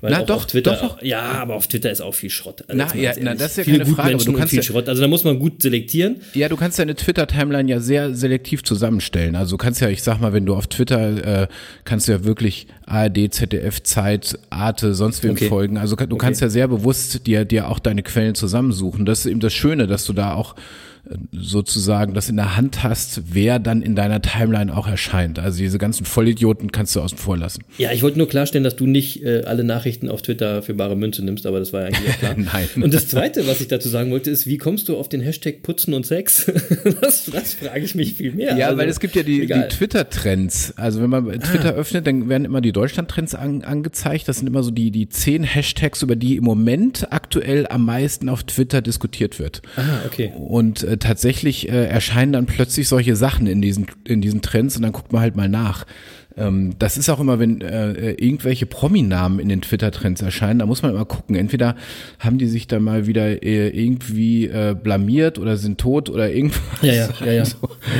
Weil 0.00 0.10
Na 0.12 0.22
doch, 0.22 0.44
Twitter, 0.44 0.72
doch, 0.72 0.96
doch. 0.96 1.02
Ja, 1.02 1.20
aber 1.22 1.54
auf 1.54 1.66
Twitter 1.66 1.90
ist 1.90 2.00
auch 2.00 2.14
viel 2.14 2.30
Schrott. 2.30 2.64
Also 2.68 2.76
Na, 2.76 2.94
ja, 3.00 3.12
na, 3.20 3.34
das 3.34 3.56
ist 3.56 3.66
ja 3.66 3.72
keine 3.72 3.86
Frage, 3.86 4.14
aber 4.14 4.24
du 4.24 4.32
kannst 4.32 4.50
viel 4.50 4.58
ja- 4.58 4.62
Schrott. 4.62 4.88
Also 4.88 5.02
da 5.02 5.08
muss 5.08 5.24
man 5.24 5.38
gut 5.38 5.62
selektieren. 5.62 6.16
Ja, 6.34 6.48
du 6.48 6.56
kannst 6.56 6.78
deine 6.78 6.94
Twitter-Timeline 6.94 7.70
ja 7.70 7.80
sehr 7.80 8.14
selektiv 8.14 8.62
zusammenstellen. 8.62 9.36
Also 9.36 9.52
du 9.52 9.56
kannst 9.58 9.80
ja, 9.80 9.88
ich 9.88 10.02
sag 10.02 10.20
mal, 10.20 10.32
wenn 10.32 10.46
du 10.46 10.54
auf 10.54 10.66
Twitter, 10.66 11.42
äh, 11.42 11.48
kannst 11.84 12.08
du 12.08 12.12
ja 12.12 12.24
wirklich 12.24 12.66
ARD, 12.86 13.28
ZDF, 13.32 13.82
Zeit, 13.82 14.38
Arte, 14.50 14.94
sonst 14.94 15.22
wem 15.22 15.32
Okay. 15.32 15.48
folgen. 15.48 15.76
Also 15.76 15.96
du 15.96 16.16
kannst 16.16 16.40
ja 16.40 16.48
sehr 16.48 16.68
bewusst 16.68 17.26
dir, 17.26 17.44
dir 17.44 17.68
auch 17.68 17.78
deine 17.78 18.02
Quellen 18.02 18.34
zusammensuchen. 18.34 19.04
Das 19.04 19.20
ist 19.20 19.26
eben 19.26 19.40
das 19.40 19.52
Schöne, 19.52 19.86
dass 19.86 20.04
du 20.04 20.12
da 20.12 20.34
auch 20.34 20.54
sozusagen 21.32 22.14
das 22.14 22.28
in 22.28 22.36
der 22.36 22.56
Hand 22.56 22.82
hast, 22.82 23.22
wer 23.32 23.58
dann 23.58 23.82
in 23.82 23.94
deiner 23.96 24.20
Timeline 24.20 24.76
auch 24.76 24.86
erscheint. 24.86 25.38
Also 25.38 25.58
diese 25.58 25.78
ganzen 25.78 26.04
Vollidioten 26.04 26.72
kannst 26.72 26.94
du 26.96 27.00
außen 27.00 27.18
vor 27.18 27.36
lassen. 27.36 27.62
Ja, 27.78 27.92
ich 27.92 28.02
wollte 28.02 28.18
nur 28.18 28.28
klarstellen, 28.28 28.64
dass 28.64 28.76
du 28.76 28.86
nicht 28.86 29.22
äh, 29.22 29.42
alle 29.44 29.64
Nachrichten 29.64 30.08
auf 30.08 30.22
Twitter 30.22 30.62
für 30.62 30.74
bare 30.74 30.96
Münze 30.96 31.24
nimmst, 31.24 31.46
aber 31.46 31.58
das 31.58 31.72
war 31.72 31.82
ja 31.82 31.86
eigentlich 31.88 32.10
auch 32.10 32.18
klar. 32.18 32.34
Nein. 32.36 32.68
Und 32.82 32.92
das 32.92 33.08
Zweite, 33.08 33.46
was 33.46 33.60
ich 33.60 33.68
dazu 33.68 33.88
sagen 33.88 34.10
wollte, 34.10 34.30
ist, 34.30 34.46
wie 34.46 34.58
kommst 34.58 34.88
du 34.88 34.96
auf 34.96 35.08
den 35.08 35.20
Hashtag 35.20 35.62
Putzen 35.62 35.94
und 35.94 36.06
Sex? 36.06 36.46
das, 37.00 37.26
das 37.26 37.54
frage 37.54 37.80
ich 37.80 37.94
mich 37.94 38.14
viel 38.14 38.32
mehr. 38.32 38.56
Ja, 38.56 38.66
Also, 38.66 38.78
weil 38.78 38.88
es 38.88 39.00
gibt 39.00 39.14
ja 39.14 39.22
die, 39.22 39.46
die. 39.46 39.52
Ah. 39.54 39.62
Twitter-Trends. 39.68 40.74
Also 40.76 41.02
wenn 41.02 41.10
man 41.10 41.24
Twitter 41.40 41.74
öffnet, 41.74 42.06
dann 42.06 42.28
werden 42.28 42.44
immer 42.44 42.60
die 42.60 42.72
Deutschland-Trends 42.72 43.34
an, 43.34 43.62
angezeigt. 43.62 44.28
Das 44.28 44.38
sind 44.38 44.46
immer 44.46 44.62
so 44.62 44.70
die, 44.70 44.90
die 44.90 45.08
zehn 45.08 45.44
Hashtags, 45.44 46.02
über 46.02 46.16
die 46.16 46.36
im 46.36 46.44
Moment 46.44 47.12
aktuell 47.12 47.66
am 47.68 47.84
meisten 47.84 48.28
auf 48.28 48.44
Twitter 48.44 48.82
diskutiert 48.82 49.38
wird. 49.38 49.62
Ah, 49.76 50.00
okay. 50.06 50.32
Und 50.36 50.82
äh, 50.88 50.96
tatsächlich 50.98 51.68
äh, 51.68 51.86
erscheinen 51.86 52.32
dann 52.32 52.46
plötzlich 52.46 52.88
solche 52.88 53.16
Sachen 53.16 53.46
in 53.46 53.62
diesen, 53.62 53.86
in 54.04 54.20
diesen 54.20 54.42
Trends 54.42 54.76
und 54.76 54.82
dann 54.82 54.92
guckt 54.92 55.12
man 55.12 55.22
halt 55.22 55.36
mal 55.36 55.48
nach. 55.48 55.86
Ähm, 56.38 56.74
das 56.78 56.96
ist 56.96 57.08
auch 57.08 57.20
immer, 57.20 57.38
wenn 57.38 57.60
äh, 57.60 57.92
äh, 57.92 58.24
irgendwelche 58.24 58.66
Prominamen 58.66 59.38
in 59.38 59.48
den 59.48 59.60
Twitter-Trends 59.60 60.22
erscheinen, 60.22 60.58
da 60.60 60.66
muss 60.66 60.82
man 60.82 60.92
immer 60.92 61.04
gucken. 61.04 61.36
Entweder 61.36 61.76
haben 62.18 62.38
die 62.38 62.46
sich 62.46 62.66
da 62.66 62.80
mal 62.80 63.06
wieder 63.06 63.42
äh, 63.42 63.68
irgendwie 63.68 64.46
äh, 64.46 64.74
blamiert 64.80 65.38
oder 65.38 65.56
sind 65.56 65.78
tot 65.78 66.10
oder 66.10 66.30
irgendwas. 66.30 66.60
Ja, 66.82 66.92
ja, 66.92 67.08
ja, 67.24 67.32
ja. 67.32 67.44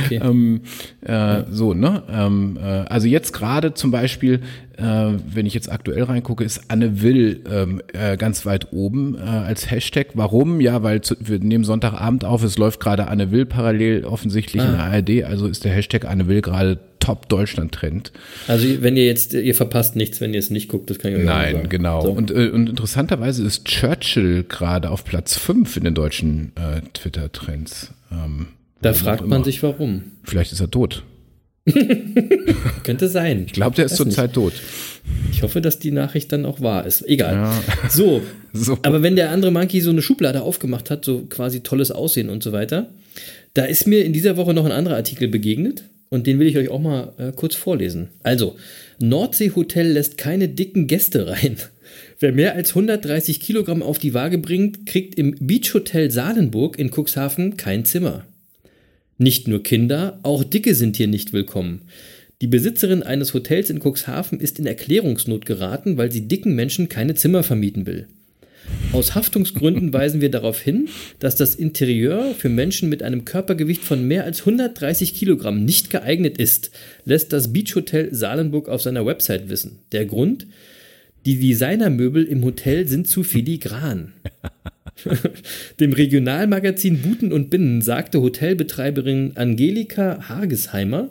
Okay. 0.05 0.19
Ähm, 0.23 0.61
äh, 1.01 1.43
So, 1.51 1.73
ne? 1.73 2.03
Ähm, 2.09 2.57
äh, 2.61 2.65
also 2.65 3.07
jetzt 3.07 3.33
gerade 3.33 3.73
zum 3.73 3.91
Beispiel, 3.91 4.41
wenn 4.81 5.45
ich 5.45 5.53
jetzt 5.53 5.69
aktuell 5.69 6.03
reingucke, 6.03 6.41
ist 6.41 6.71
Anne 6.71 7.01
Will 7.01 7.43
ähm, 7.51 7.81
äh, 7.91 8.15
ganz 8.15 8.45
weit 8.45 8.71
oben 8.71 9.15
äh, 9.15 9.19
als 9.19 9.69
Hashtag. 9.69 10.11
Warum? 10.13 10.61
Ja, 10.61 10.83
weil 10.83 11.01
zu, 11.01 11.15
wir 11.19 11.39
nehmen 11.39 11.65
Sonntagabend 11.65 12.23
auf, 12.23 12.43
es 12.43 12.57
läuft 12.57 12.79
gerade 12.79 13.09
Anne 13.09 13.29
Will 13.29 13.45
parallel 13.45 14.05
offensichtlich 14.05 14.63
in 14.63 14.71
der 14.71 14.85
ARD, 14.85 15.25
also 15.25 15.47
ist 15.47 15.65
der 15.65 15.73
Hashtag 15.73 16.05
Anne 16.05 16.29
Will 16.29 16.41
gerade 16.41 16.79
Top 16.99 17.29
Deutschland-Trend. 17.29 18.11
Also 18.47 18.81
wenn 18.81 18.97
ihr 18.97 19.05
jetzt, 19.05 19.33
ihr 19.33 19.55
verpasst 19.55 19.95
nichts, 19.95 20.21
wenn 20.21 20.33
ihr 20.33 20.39
es 20.39 20.49
nicht 20.49 20.67
guckt, 20.69 20.89
das 20.89 20.99
kann 20.99 21.11
ich 21.11 21.17
euch 21.19 21.23
Nein, 21.25 21.55
sagen. 21.55 21.69
genau. 21.69 22.01
So. 22.01 22.11
Und, 22.11 22.31
äh, 22.31 22.49
und 22.49 22.69
interessanterweise 22.69 23.43
ist 23.45 23.65
Churchill 23.65 24.43
gerade 24.43 24.89
auf 24.89 25.05
Platz 25.05 25.37
5 25.37 25.77
in 25.77 25.83
den 25.85 25.95
deutschen 25.95 26.51
äh, 26.55 26.81
Twitter-Trends. 26.93 27.91
Ähm, 28.11 28.47
da 28.81 28.93
fragt 28.93 29.25
man 29.27 29.43
sich, 29.43 29.61
warum. 29.63 30.03
Vielleicht 30.23 30.51
ist 30.51 30.59
er 30.61 30.71
tot. 30.71 31.03
Könnte 32.83 33.09
sein. 33.09 33.43
Ich 33.45 33.53
glaube, 33.53 33.75
der 33.75 33.85
ist 33.85 33.95
zurzeit 33.95 34.33
tot. 34.33 34.53
Ich 35.31 35.43
hoffe, 35.43 35.61
dass 35.61 35.79
die 35.79 35.91
Nachricht 35.91 36.31
dann 36.31 36.45
auch 36.45 36.61
wahr 36.61 36.85
ist. 36.85 37.07
Egal. 37.07 37.35
Ja. 37.35 37.63
So. 37.89 38.21
So. 38.51 38.79
Aber 38.81 39.03
wenn 39.03 39.15
der 39.15 39.29
andere 39.29 39.51
Monkey 39.51 39.79
so 39.79 39.91
eine 39.91 40.01
Schublade 40.01 40.41
aufgemacht 40.41 40.89
hat, 40.89 41.05
so 41.05 41.27
quasi 41.29 41.59
tolles 41.59 41.91
Aussehen 41.91 42.29
und 42.29 42.41
so 42.41 42.51
weiter, 42.51 42.89
Da 43.53 43.65
ist 43.65 43.85
mir 43.85 44.03
in 44.03 44.11
dieser 44.11 44.37
Woche 44.37 44.55
noch 44.55 44.65
ein 44.65 44.71
anderer 44.71 44.95
Artikel 44.95 45.27
begegnet 45.27 45.83
und 46.09 46.27
den 46.27 46.39
will 46.39 46.47
ich 46.47 46.57
euch 46.57 46.69
auch 46.69 46.81
mal 46.81 47.13
äh, 47.17 47.31
kurz 47.31 47.55
vorlesen. 47.55 48.09
Also, 48.23 48.55
Nordsee-Hotel 48.99 49.91
lässt 49.91 50.17
keine 50.17 50.49
dicken 50.49 50.87
Gäste 50.87 51.27
rein. 51.27 51.57
Wer 52.19 52.33
mehr 52.33 52.55
als 52.55 52.71
130 52.71 53.39
Kilogramm 53.39 53.81
auf 53.81 53.99
die 53.99 54.13
Waage 54.13 54.37
bringt, 54.37 54.85
kriegt 54.85 55.15
im 55.15 55.35
Beach 55.39 55.73
Hotel 55.73 56.11
Salenburg 56.11 56.77
in 56.77 56.91
Cuxhaven 56.91 57.57
kein 57.57 57.85
Zimmer. 57.85 58.25
Nicht 59.17 59.47
nur 59.47 59.63
Kinder, 59.63 60.19
auch 60.23 60.43
Dicke 60.43 60.75
sind 60.75 60.97
hier 60.97 61.07
nicht 61.07 61.33
willkommen. 61.33 61.81
Die 62.41 62.47
Besitzerin 62.47 63.03
eines 63.03 63.33
Hotels 63.33 63.69
in 63.69 63.79
Cuxhaven 63.79 64.39
ist 64.39 64.59
in 64.59 64.65
Erklärungsnot 64.65 65.45
geraten, 65.45 65.97
weil 65.97 66.11
sie 66.11 66.27
dicken 66.27 66.55
Menschen 66.55 66.87
keine 66.87 67.15
Zimmer 67.15 67.43
vermieten 67.43 67.85
will. 67.85 68.07
Aus 68.91 69.15
Haftungsgründen 69.15 69.93
weisen 69.93 70.21
wir 70.21 70.31
darauf 70.31 70.59
hin, 70.59 70.89
dass 71.19 71.35
das 71.35 71.55
Interieur 71.55 72.33
für 72.35 72.49
Menschen 72.49 72.89
mit 72.89 73.03
einem 73.03 73.25
Körpergewicht 73.25 73.83
von 73.83 74.07
mehr 74.07 74.23
als 74.23 74.41
130 74.41 75.13
Kilogramm 75.13 75.63
nicht 75.63 75.89
geeignet 75.89 76.37
ist, 76.37 76.71
lässt 77.05 77.33
das 77.33 77.53
Beach 77.53 77.75
Hotel 77.75 78.13
Salenburg 78.13 78.69
auf 78.69 78.81
seiner 78.81 79.05
Website 79.05 79.49
wissen. 79.49 79.79
Der 79.91 80.05
Grund? 80.05 80.47
Die 81.25 81.39
Designermöbel 81.39 82.23
im 82.23 82.43
Hotel 82.43 82.87
sind 82.87 83.07
zu 83.07 83.23
filigran. 83.23 84.13
Dem 85.79 85.93
Regionalmagazin 85.93 87.01
Buten 87.01 87.31
und 87.31 87.49
Binnen 87.49 87.81
sagte 87.81 88.21
Hotelbetreiberin 88.21 89.33
Angelika 89.35 90.27
Hargesheimer, 90.29 91.09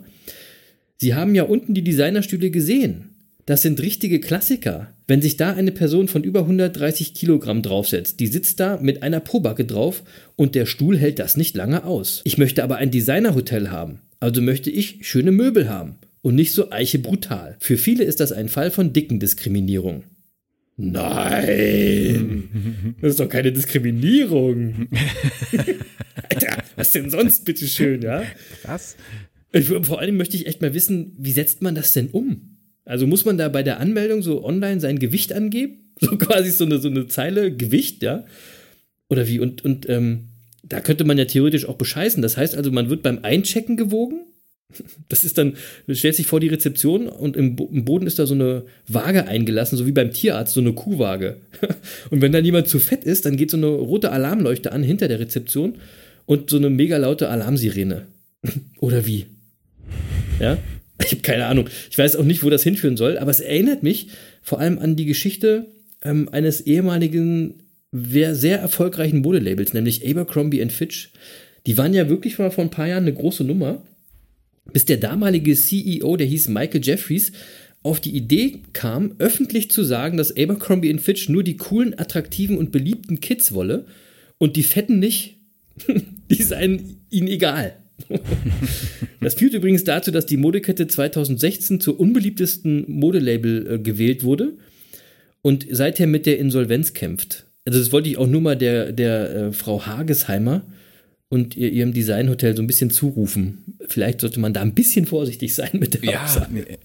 Sie 0.97 1.13
haben 1.13 1.33
ja 1.33 1.43
unten 1.43 1.73
die 1.73 1.83
Designerstühle 1.83 2.51
gesehen. 2.51 3.11
Das 3.45 3.61
sind 3.61 3.81
richtige 3.81 4.19
Klassiker. 4.19 4.93
Wenn 5.09 5.23
sich 5.23 5.37
da 5.37 5.53
eine 5.53 5.71
Person 5.71 6.07
von 6.07 6.23
über 6.23 6.41
130 6.41 7.15
Kilogramm 7.15 7.63
draufsetzt, 7.63 8.19
die 8.19 8.27
sitzt 8.27 8.59
da 8.59 8.77
mit 8.79 9.01
einer 9.01 9.19
Probacke 9.19 9.65
drauf 9.65 10.03
und 10.35 10.53
der 10.53 10.67
Stuhl 10.67 10.99
hält 10.99 11.17
das 11.17 11.35
nicht 11.35 11.55
lange 11.55 11.83
aus. 11.83 12.21
Ich 12.25 12.37
möchte 12.37 12.63
aber 12.63 12.75
ein 12.75 12.91
Designerhotel 12.91 13.71
haben. 13.71 14.01
Also 14.19 14.43
möchte 14.43 14.69
ich 14.69 14.99
schöne 15.01 15.31
Möbel 15.31 15.67
haben 15.67 15.95
und 16.21 16.35
nicht 16.35 16.53
so 16.53 16.69
eiche 16.69 16.99
brutal. 16.99 17.57
Für 17.59 17.77
viele 17.77 18.03
ist 18.03 18.19
das 18.19 18.31
ein 18.31 18.49
Fall 18.49 18.69
von 18.69 18.93
dicken 18.93 19.19
Diskriminierung. 19.19 20.03
Nein, 20.77 22.43
das 23.01 23.09
ist 23.09 23.19
doch 23.19 23.29
keine 23.29 23.51
Diskriminierung. 23.51 24.89
Alter, 26.29 26.63
was 26.75 26.91
denn 26.91 27.09
sonst, 27.09 27.45
bitteschön, 27.45 28.03
ja? 28.03 28.21
Krass. 28.61 28.95
Vor 29.81 29.99
allem 29.99 30.17
möchte 30.17 30.37
ich 30.37 30.45
echt 30.45 30.61
mal 30.61 30.75
wissen, 30.75 31.15
wie 31.17 31.31
setzt 31.31 31.63
man 31.63 31.73
das 31.73 31.93
denn 31.93 32.09
um? 32.09 32.58
Also 32.89 33.05
muss 33.05 33.23
man 33.23 33.37
da 33.37 33.49
bei 33.49 33.61
der 33.61 33.79
Anmeldung 33.79 34.23
so 34.23 34.43
online 34.43 34.79
sein 34.79 34.99
Gewicht 34.99 35.31
angeben? 35.31 35.75
So 36.01 36.17
quasi 36.17 36.49
so 36.51 36.63
eine, 36.63 36.79
so 36.79 36.87
eine 36.87 37.07
Zeile 37.07 37.53
Gewicht, 37.53 38.03
ja? 38.03 38.23
Oder 39.09 39.27
wie? 39.27 39.41
Und, 39.41 39.65
und 39.65 39.89
ähm, 39.89 40.29
da 40.63 40.79
könnte 40.79 41.03
man 41.03 41.17
ja 41.17 41.25
theoretisch 41.25 41.67
auch 41.67 41.75
bescheißen. 41.75 42.21
Das 42.21 42.37
heißt 42.37 42.55
also, 42.55 42.71
man 42.71 42.89
wird 42.89 43.03
beim 43.03 43.19
Einchecken 43.21 43.77
gewogen. 43.77 44.21
Das 45.09 45.23
ist 45.23 45.37
dann, 45.39 45.55
du 45.87 45.95
stellst 45.95 46.19
dich 46.19 46.27
vor 46.27 46.39
die 46.39 46.47
Rezeption 46.47 47.07
und 47.07 47.35
im, 47.35 47.57
im, 47.57 47.85
Boden 47.85 48.05
ist 48.05 48.19
da 48.19 48.27
so 48.27 48.35
eine 48.35 48.63
Waage 48.87 49.27
eingelassen, 49.27 49.77
so 49.77 49.87
wie 49.87 49.91
beim 49.91 50.13
Tierarzt, 50.13 50.53
so 50.53 50.59
eine 50.59 50.73
Kuhwaage. 50.73 51.37
Und 52.11 52.21
wenn 52.21 52.31
dann 52.31 52.45
jemand 52.45 52.67
zu 52.67 52.77
fett 52.77 53.03
ist, 53.03 53.25
dann 53.25 53.35
geht 53.35 53.49
so 53.49 53.57
eine 53.57 53.65
rote 53.65 54.11
Alarmleuchte 54.11 54.71
an 54.71 54.83
hinter 54.83 55.07
der 55.07 55.19
Rezeption 55.19 55.79
und 56.27 56.51
so 56.51 56.57
eine 56.57 56.69
mega 56.69 56.97
laute 56.97 57.29
Alarmsirene. 57.29 58.05
Oder 58.79 59.07
wie? 59.07 59.25
Ja? 60.39 60.59
Ich 61.03 61.11
habe 61.11 61.21
keine 61.21 61.45
Ahnung. 61.45 61.69
Ich 61.89 61.97
weiß 61.97 62.15
auch 62.15 62.23
nicht, 62.23 62.43
wo 62.43 62.49
das 62.49 62.63
hinführen 62.63 62.97
soll, 62.97 63.17
aber 63.17 63.31
es 63.31 63.39
erinnert 63.39 63.83
mich 63.83 64.07
vor 64.41 64.59
allem 64.59 64.79
an 64.79 64.95
die 64.95 65.05
Geschichte 65.05 65.67
ähm, 66.03 66.29
eines 66.29 66.61
ehemaligen, 66.61 67.63
sehr 67.91 68.59
erfolgreichen 68.59 69.21
Modelabels, 69.21 69.73
nämlich 69.73 70.07
Abercrombie 70.07 70.63
Fitch. 70.69 71.11
Die 71.65 71.77
waren 71.77 71.93
ja 71.93 72.07
wirklich 72.07 72.37
mal 72.37 72.51
vor 72.51 72.63
ein 72.63 72.69
paar 72.69 72.87
Jahren 72.87 73.03
eine 73.03 73.13
große 73.13 73.43
Nummer, 73.43 73.81
bis 74.71 74.85
der 74.85 74.97
damalige 74.97 75.55
CEO, 75.55 76.15
der 76.15 76.27
hieß 76.27 76.49
Michael 76.49 76.81
Jeffries, 76.83 77.31
auf 77.81 77.99
die 77.99 78.15
Idee 78.15 78.59
kam, 78.73 79.15
öffentlich 79.19 79.71
zu 79.71 79.83
sagen, 79.83 80.17
dass 80.17 80.35
Abercrombie 80.35 80.95
Fitch 80.99 81.29
nur 81.29 81.43
die 81.43 81.57
coolen, 81.57 81.97
attraktiven 81.97 82.57
und 82.57 82.71
beliebten 82.71 83.21
Kids 83.21 83.53
wolle 83.53 83.85
und 84.37 84.55
die 84.55 84.63
Fetten 84.63 84.99
nicht. 84.99 85.37
die 86.29 86.43
seien 86.43 86.97
ihnen 87.09 87.27
egal. 87.27 87.75
das 89.21 89.35
führt 89.35 89.53
übrigens 89.53 89.83
dazu, 89.83 90.11
dass 90.11 90.25
die 90.25 90.37
Modekette 90.37 90.87
2016 90.87 91.79
zur 91.79 91.99
unbeliebtesten 91.99 92.85
Modelabel 92.87 93.73
äh, 93.73 93.79
gewählt 93.79 94.23
wurde 94.23 94.53
und 95.41 95.65
seither 95.69 96.07
mit 96.07 96.25
der 96.25 96.39
Insolvenz 96.39 96.93
kämpft. 96.93 97.45
Also 97.65 97.79
das 97.79 97.91
wollte 97.91 98.09
ich 98.09 98.17
auch 98.17 98.27
nur 98.27 98.41
mal 98.41 98.55
der, 98.55 98.91
der 98.91 99.35
äh, 99.35 99.51
Frau 99.51 99.85
Hagesheimer 99.85 100.63
und 101.31 101.55
ihr, 101.55 101.71
ihrem 101.71 101.93
Designhotel 101.93 102.55
so 102.55 102.63
ein 102.63 102.67
bisschen 102.67 102.89
zurufen. 102.89 103.59
Vielleicht 103.87 104.21
sollte 104.21 104.39
man 104.39 104.51
da 104.51 104.61
ein 104.61 104.73
bisschen 104.73 105.05
vorsichtig 105.05 105.53
sein 105.53 105.69
mit 105.73 106.01
der 106.01 106.11
ja, 106.11 106.23
Aussage. 106.23 106.65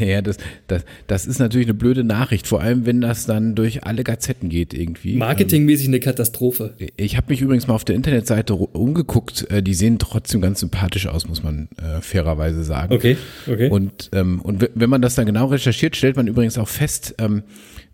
Ja, 0.00 0.22
das, 0.22 0.38
das, 0.66 0.84
das 1.06 1.26
ist 1.26 1.38
natürlich 1.38 1.66
eine 1.66 1.74
blöde 1.74 2.02
Nachricht, 2.02 2.46
vor 2.46 2.62
allem 2.62 2.86
wenn 2.86 3.02
das 3.02 3.26
dann 3.26 3.54
durch 3.54 3.84
alle 3.84 4.02
Gazetten 4.02 4.48
geht 4.48 4.72
irgendwie. 4.72 5.16
Marketingmäßig 5.16 5.88
eine 5.88 6.00
Katastrophe. 6.00 6.74
Ich 6.96 7.18
habe 7.18 7.26
mich 7.28 7.42
übrigens 7.42 7.66
mal 7.66 7.74
auf 7.74 7.84
der 7.84 7.96
Internetseite 7.96 8.54
umgeguckt. 8.54 9.50
Äh, 9.50 9.62
die 9.62 9.74
sehen 9.74 9.98
trotzdem 9.98 10.40
ganz 10.40 10.60
sympathisch 10.60 11.06
aus, 11.06 11.28
muss 11.28 11.42
man 11.42 11.68
äh, 11.76 12.00
fairerweise 12.00 12.64
sagen. 12.64 12.94
Okay, 12.94 13.18
okay. 13.46 13.68
Und, 13.68 14.08
ähm, 14.12 14.40
und 14.40 14.70
wenn 14.74 14.90
man 14.90 15.02
das 15.02 15.16
dann 15.16 15.26
genau 15.26 15.46
recherchiert, 15.46 15.96
stellt 15.96 16.16
man 16.16 16.26
übrigens 16.26 16.56
auch 16.56 16.68
fest, 16.68 17.14
ähm, 17.18 17.42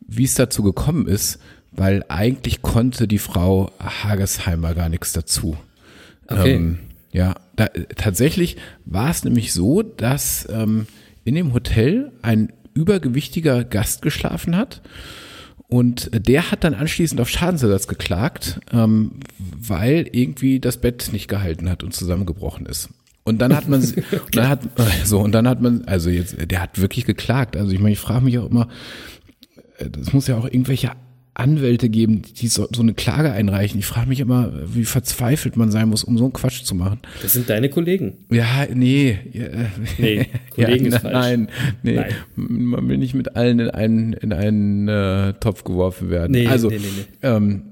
wie 0.06 0.24
es 0.24 0.36
dazu 0.36 0.62
gekommen 0.62 1.08
ist, 1.08 1.40
weil 1.72 2.04
eigentlich 2.08 2.62
konnte 2.62 3.08
die 3.08 3.18
Frau 3.18 3.72
Hagesheimer 3.80 4.74
gar 4.74 4.88
nichts 4.88 5.12
dazu. 5.12 5.56
Okay. 6.32 6.54
Ähm, 6.54 6.78
ja, 7.12 7.34
da, 7.56 7.66
tatsächlich 7.96 8.56
war 8.84 9.10
es 9.10 9.24
nämlich 9.24 9.52
so, 9.52 9.82
dass 9.82 10.48
ähm, 10.50 10.86
in 11.24 11.34
dem 11.34 11.52
Hotel 11.52 12.12
ein 12.22 12.52
übergewichtiger 12.74 13.64
Gast 13.64 14.02
geschlafen 14.02 14.56
hat. 14.56 14.82
Und 15.68 16.10
der 16.12 16.50
hat 16.50 16.64
dann 16.64 16.74
anschließend 16.74 17.20
auf 17.20 17.30
Schadensersatz 17.30 17.86
geklagt, 17.86 18.60
ähm, 18.72 19.20
weil 19.38 20.06
irgendwie 20.12 20.60
das 20.60 20.78
Bett 20.78 21.10
nicht 21.12 21.28
gehalten 21.28 21.70
hat 21.70 21.82
und 21.82 21.94
zusammengebrochen 21.94 22.66
ist. 22.66 22.90
Und 23.24 23.38
dann 23.38 23.54
hat 23.54 23.68
man, 23.68 23.82
okay. 24.12 24.20
dann 24.32 24.48
hat, 24.48 24.60
so, 25.04 25.20
und 25.20 25.32
dann 25.32 25.48
hat 25.48 25.62
man, 25.62 25.84
also 25.86 26.10
jetzt, 26.10 26.36
der 26.50 26.60
hat 26.60 26.80
wirklich 26.80 27.06
geklagt. 27.06 27.56
Also 27.56 27.72
ich 27.72 27.78
meine, 27.78 27.92
ich 27.92 27.98
frage 27.98 28.24
mich 28.24 28.38
auch 28.38 28.50
immer, 28.50 28.68
äh, 29.78 29.88
das 29.88 30.12
muss 30.12 30.26
ja 30.26 30.36
auch 30.36 30.44
irgendwelche 30.44 30.92
Anwälte 31.34 31.88
geben, 31.88 32.22
die 32.40 32.48
so, 32.48 32.68
so 32.74 32.82
eine 32.82 32.92
Klage 32.92 33.32
einreichen. 33.32 33.78
Ich 33.78 33.86
frage 33.86 34.08
mich 34.08 34.20
immer, 34.20 34.52
wie 34.66 34.84
verzweifelt 34.84 35.56
man 35.56 35.70
sein 35.70 35.88
muss, 35.88 36.04
um 36.04 36.18
so 36.18 36.24
einen 36.24 36.34
Quatsch 36.34 36.62
zu 36.62 36.74
machen. 36.74 37.00
Das 37.22 37.32
sind 37.32 37.48
deine 37.48 37.70
Kollegen. 37.70 38.18
Ja, 38.30 38.66
nee. 38.72 39.18
Nee, 39.96 40.26
Kollegen 40.54 40.86
ja, 40.86 40.96
ist 40.96 41.02
falsch. 41.02 41.14
Nein, 41.14 41.48
nee. 41.82 41.94
Nein. 41.94 42.12
Man 42.36 42.86
will 42.86 42.98
nicht 42.98 43.14
mit 43.14 43.34
allen 43.34 43.60
in 43.60 43.70
einen, 43.70 44.12
in 44.12 44.32
einen 44.34 44.88
äh, 44.88 45.32
Topf 45.40 45.64
geworfen 45.64 46.10
werden. 46.10 46.32
Nee, 46.32 46.46
also, 46.48 46.68
nee, 46.68 46.78
nee, 46.78 46.88
nee. 46.98 47.28
Ähm, 47.28 47.62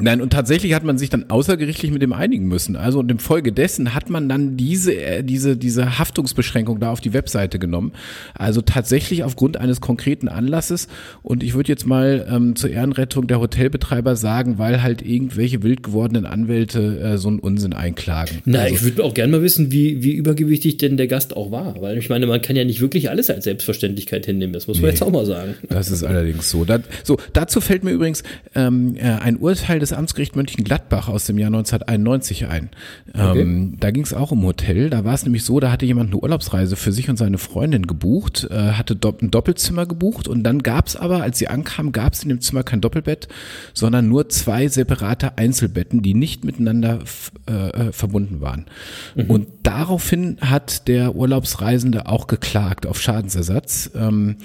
Nein, 0.00 0.20
und 0.20 0.32
tatsächlich 0.32 0.74
hat 0.74 0.82
man 0.82 0.98
sich 0.98 1.08
dann 1.08 1.30
außergerichtlich 1.30 1.92
mit 1.92 2.02
dem 2.02 2.12
einigen 2.12 2.48
müssen. 2.48 2.74
Also 2.74 2.98
und 2.98 3.10
im 3.12 3.20
Folge 3.20 3.52
dessen 3.52 3.94
hat 3.94 4.10
man 4.10 4.28
dann 4.28 4.56
diese, 4.56 4.92
äh, 4.92 5.22
diese, 5.22 5.56
diese 5.56 6.00
Haftungsbeschränkung 6.00 6.80
da 6.80 6.90
auf 6.90 7.00
die 7.00 7.12
Webseite 7.12 7.60
genommen. 7.60 7.92
Also 8.34 8.60
tatsächlich 8.60 9.22
aufgrund 9.22 9.56
eines 9.56 9.80
konkreten 9.80 10.26
Anlasses. 10.28 10.88
Und 11.22 11.44
ich 11.44 11.54
würde 11.54 11.68
jetzt 11.68 11.86
mal 11.86 12.26
ähm, 12.28 12.56
zur 12.56 12.70
Ehrenrettung 12.70 13.28
der 13.28 13.38
Hotelbetreiber 13.38 14.16
sagen, 14.16 14.58
weil 14.58 14.82
halt 14.82 15.00
irgendwelche 15.00 15.62
wild 15.62 15.84
gewordenen 15.84 16.26
Anwälte 16.26 16.98
äh, 16.98 17.16
so 17.16 17.28
einen 17.28 17.38
Unsinn 17.38 17.72
einklagen. 17.72 18.38
Na, 18.46 18.62
also, 18.62 18.74
ich 18.74 18.82
würde 18.82 19.04
auch 19.04 19.14
gerne 19.14 19.30
mal 19.30 19.42
wissen, 19.42 19.70
wie, 19.70 20.02
wie 20.02 20.12
übergewichtig 20.14 20.76
denn 20.76 20.96
der 20.96 21.06
Gast 21.06 21.36
auch 21.36 21.52
war. 21.52 21.80
Weil 21.80 21.98
ich 21.98 22.08
meine, 22.08 22.26
man 22.26 22.42
kann 22.42 22.56
ja 22.56 22.64
nicht 22.64 22.80
wirklich 22.80 23.10
alles 23.10 23.30
als 23.30 23.44
Selbstverständlichkeit 23.44 24.26
hinnehmen. 24.26 24.52
Das 24.52 24.66
muss 24.66 24.78
man 24.78 24.86
nee, 24.86 24.90
jetzt 24.90 25.02
auch 25.02 25.12
mal 25.12 25.24
sagen. 25.24 25.54
Das 25.68 25.92
ist 25.92 26.02
allerdings 26.02 26.50
so. 26.50 26.64
Das, 26.64 26.80
so, 27.04 27.16
dazu 27.32 27.60
fällt 27.60 27.84
mir 27.84 27.92
übrigens 27.92 28.24
ähm, 28.56 28.96
äh, 28.96 29.02
ein 29.02 29.36
Urteil 29.36 29.83
des 29.84 29.92
Amtsgericht 29.92 30.34
Mönchengladbach 30.36 31.08
aus 31.08 31.26
dem 31.26 31.38
Jahr 31.38 31.48
1991 31.48 32.48
ein. 32.48 32.70
Okay. 33.12 33.40
Ähm, 33.40 33.76
da 33.78 33.90
ging 33.90 34.02
es 34.02 34.14
auch 34.14 34.32
um 34.32 34.44
Hotel. 34.44 34.90
Da 34.90 35.04
war 35.04 35.14
es 35.14 35.24
nämlich 35.24 35.44
so, 35.44 35.60
da 35.60 35.70
hatte 35.70 35.86
jemand 35.86 36.10
eine 36.10 36.20
Urlaubsreise 36.20 36.76
für 36.76 36.92
sich 36.92 37.08
und 37.10 37.16
seine 37.16 37.38
Freundin 37.38 37.86
gebucht, 37.86 38.48
äh, 38.50 38.72
hatte 38.72 38.96
do 38.96 39.14
ein 39.20 39.30
Doppelzimmer 39.30 39.86
gebucht 39.86 40.26
und 40.26 40.42
dann 40.42 40.62
gab 40.62 40.86
es 40.86 40.96
aber, 40.96 41.22
als 41.22 41.38
sie 41.38 41.48
ankam, 41.48 41.92
gab 41.92 42.14
es 42.14 42.22
in 42.22 42.30
dem 42.30 42.40
Zimmer 42.40 42.62
kein 42.62 42.80
Doppelbett, 42.80 43.28
sondern 43.74 44.08
nur 44.08 44.28
zwei 44.28 44.68
separate 44.68 45.38
Einzelbetten, 45.38 46.02
die 46.02 46.14
nicht 46.14 46.44
miteinander 46.44 47.00
äh, 47.48 47.52
äh, 47.52 47.92
verbunden 47.92 48.40
waren. 48.40 48.66
Mhm. 49.14 49.30
Und 49.30 49.46
daraufhin 49.62 50.38
hat 50.40 50.88
der 50.88 51.14
Urlaubsreisende 51.14 52.06
auch 52.06 52.26
geklagt 52.26 52.86
auf 52.86 53.00
Schadensersatz 53.00 53.90
ähm, 53.94 54.36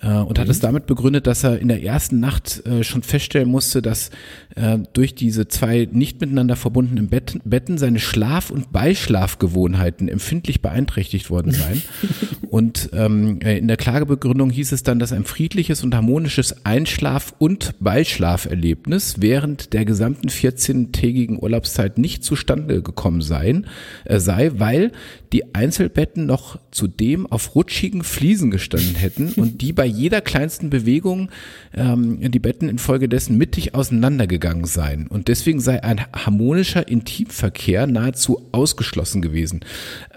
äh, 0.00 0.08
und 0.08 0.38
mhm. 0.38 0.40
hat 0.40 0.48
es 0.48 0.60
damit 0.60 0.86
begründet, 0.86 1.26
dass 1.26 1.44
er 1.44 1.58
in 1.58 1.68
der 1.68 1.82
ersten 1.82 2.20
Nacht 2.20 2.64
äh, 2.66 2.84
schon 2.84 3.02
feststellen 3.02 3.48
musste, 3.48 3.82
dass 3.82 4.10
äh, 4.54 4.78
durch 4.92 5.14
diese 5.14 5.48
zwei 5.48 5.88
nicht 5.90 6.20
miteinander 6.20 6.56
verbundenen 6.56 7.08
Betten 7.08 7.78
seine 7.78 7.98
Schlaf- 7.98 8.50
und 8.50 8.72
Beischlafgewohnheiten 8.72 10.08
empfindlich 10.08 10.62
beeinträchtigt 10.62 11.30
worden 11.30 11.52
seien. 11.52 11.82
Und 12.54 12.90
ähm, 12.92 13.40
in 13.40 13.66
der 13.66 13.76
Klagebegründung 13.76 14.50
hieß 14.50 14.70
es 14.70 14.84
dann, 14.84 15.00
dass 15.00 15.12
ein 15.12 15.24
friedliches 15.24 15.82
und 15.82 15.92
harmonisches 15.92 16.64
Einschlaf- 16.64 17.34
und 17.38 17.74
Beischlaferlebnis 17.80 19.16
während 19.18 19.72
der 19.72 19.84
gesamten 19.84 20.28
14-tägigen 20.28 21.42
Urlaubszeit 21.42 21.98
nicht 21.98 22.22
zustande 22.22 22.80
gekommen 22.80 23.22
sein, 23.22 23.66
äh, 24.04 24.20
sei, 24.20 24.52
weil 24.54 24.92
die 25.32 25.52
Einzelbetten 25.52 26.26
noch 26.26 26.60
zudem 26.70 27.26
auf 27.26 27.56
rutschigen 27.56 28.04
Fliesen 28.04 28.52
gestanden 28.52 28.94
hätten 28.94 29.32
und 29.32 29.60
die 29.60 29.72
bei 29.72 29.84
jeder 29.84 30.20
kleinsten 30.20 30.70
Bewegung 30.70 31.30
ähm, 31.74 32.30
die 32.30 32.38
Betten 32.38 32.68
infolgedessen 32.68 33.36
mittig 33.36 33.74
auseinandergegangen 33.74 34.64
seien. 34.74 35.06
Und 35.06 35.28
deswegen 35.28 35.60
sei 35.60 35.82
ein 35.82 36.02
harmonischer 36.12 36.86
Intimverkehr 36.86 37.86
nahezu 37.86 38.42
ausgeschlossen 38.52 39.22
gewesen. 39.22 39.60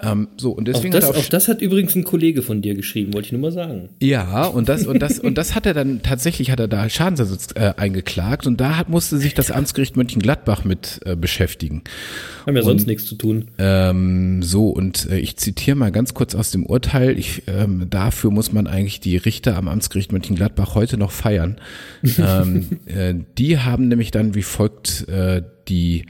Ähm, 0.04 0.28
so, 0.38 0.52
und 0.52 0.68
deswegen 0.68 0.94
auch 0.94 1.00
das, 1.00 1.08
hat 1.08 1.16
er 1.16 1.22
auch 1.22 1.30
das 1.30 1.48
hat 1.48 1.62
übrigens 1.62 1.96
ein 1.96 2.04
Kollege 2.04 2.42
von 2.42 2.62
dir 2.62 2.76
geschrieben, 2.76 3.14
wollte 3.14 3.28
ich 3.28 3.32
nur 3.32 3.42
mal 3.42 3.52
sagen. 3.52 3.90
ja, 4.02 4.46
und 4.46 4.68
das, 4.68 4.86
und 4.86 5.00
das, 5.00 5.20
und 5.28 5.38
das 5.38 5.56
hat 5.56 5.66
er 5.66 5.74
dann 5.74 6.02
tatsächlich 6.02 6.52
hat 6.52 6.60
er 6.60 6.68
da 6.68 6.90
Schadensersatz 6.90 7.50
äh, 7.56 7.74
eingeklagt 7.78 8.46
und 8.46 8.60
da 8.60 8.78
hat, 8.78 8.90
musste 8.90 9.18
sich 9.18 9.34
das 9.34 9.52
Amtsgericht 9.52 9.96
Mönchengladbach 9.96 10.66
mit 10.66 11.00
äh, 11.06 11.16
beschäftigen. 11.16 11.84
Haben 12.46 12.56
ja 12.56 12.64
sonst 12.64 12.88
nichts 12.88 13.06
zu 13.06 13.16
tun. 13.16 13.46
Ähm, 13.58 14.42
so, 14.42 14.70
und 14.70 15.10
äh, 15.10 15.20
ich 15.20 15.38
zitiere 15.38 15.76
mal 15.78 15.92
ganz 15.92 16.14
kurz 16.14 16.34
aus 16.34 16.52
dem 16.52 16.66
Urteil. 16.66 17.18
Ich, 17.18 17.44
ähm, 17.48 17.88
dafür 17.90 18.32
muss 18.32 18.52
man 18.52 18.68
eigentlich 18.68 19.00
die 19.00 19.18
Richter 19.18 19.58
am 19.58 19.68
Amtsgericht 19.68 20.12
Mönchengladbach 20.12 20.76
heute 20.76 20.98
noch 20.98 21.12
feiern. 21.12 21.58
ähm, 22.18 22.68
äh, 22.86 23.14
die 23.38 23.60
haben 23.60 23.88
nämlich 23.88 24.12
dann 24.12 24.34
wie 24.36 24.44
folgt 24.48 25.08
äh, 25.08 25.44
die 25.68 26.06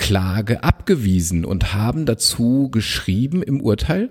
Klage 0.00 0.64
abgewiesen 0.64 1.44
und 1.44 1.74
haben 1.74 2.06
dazu 2.06 2.70
geschrieben 2.70 3.42
im 3.42 3.60
Urteil, 3.60 4.08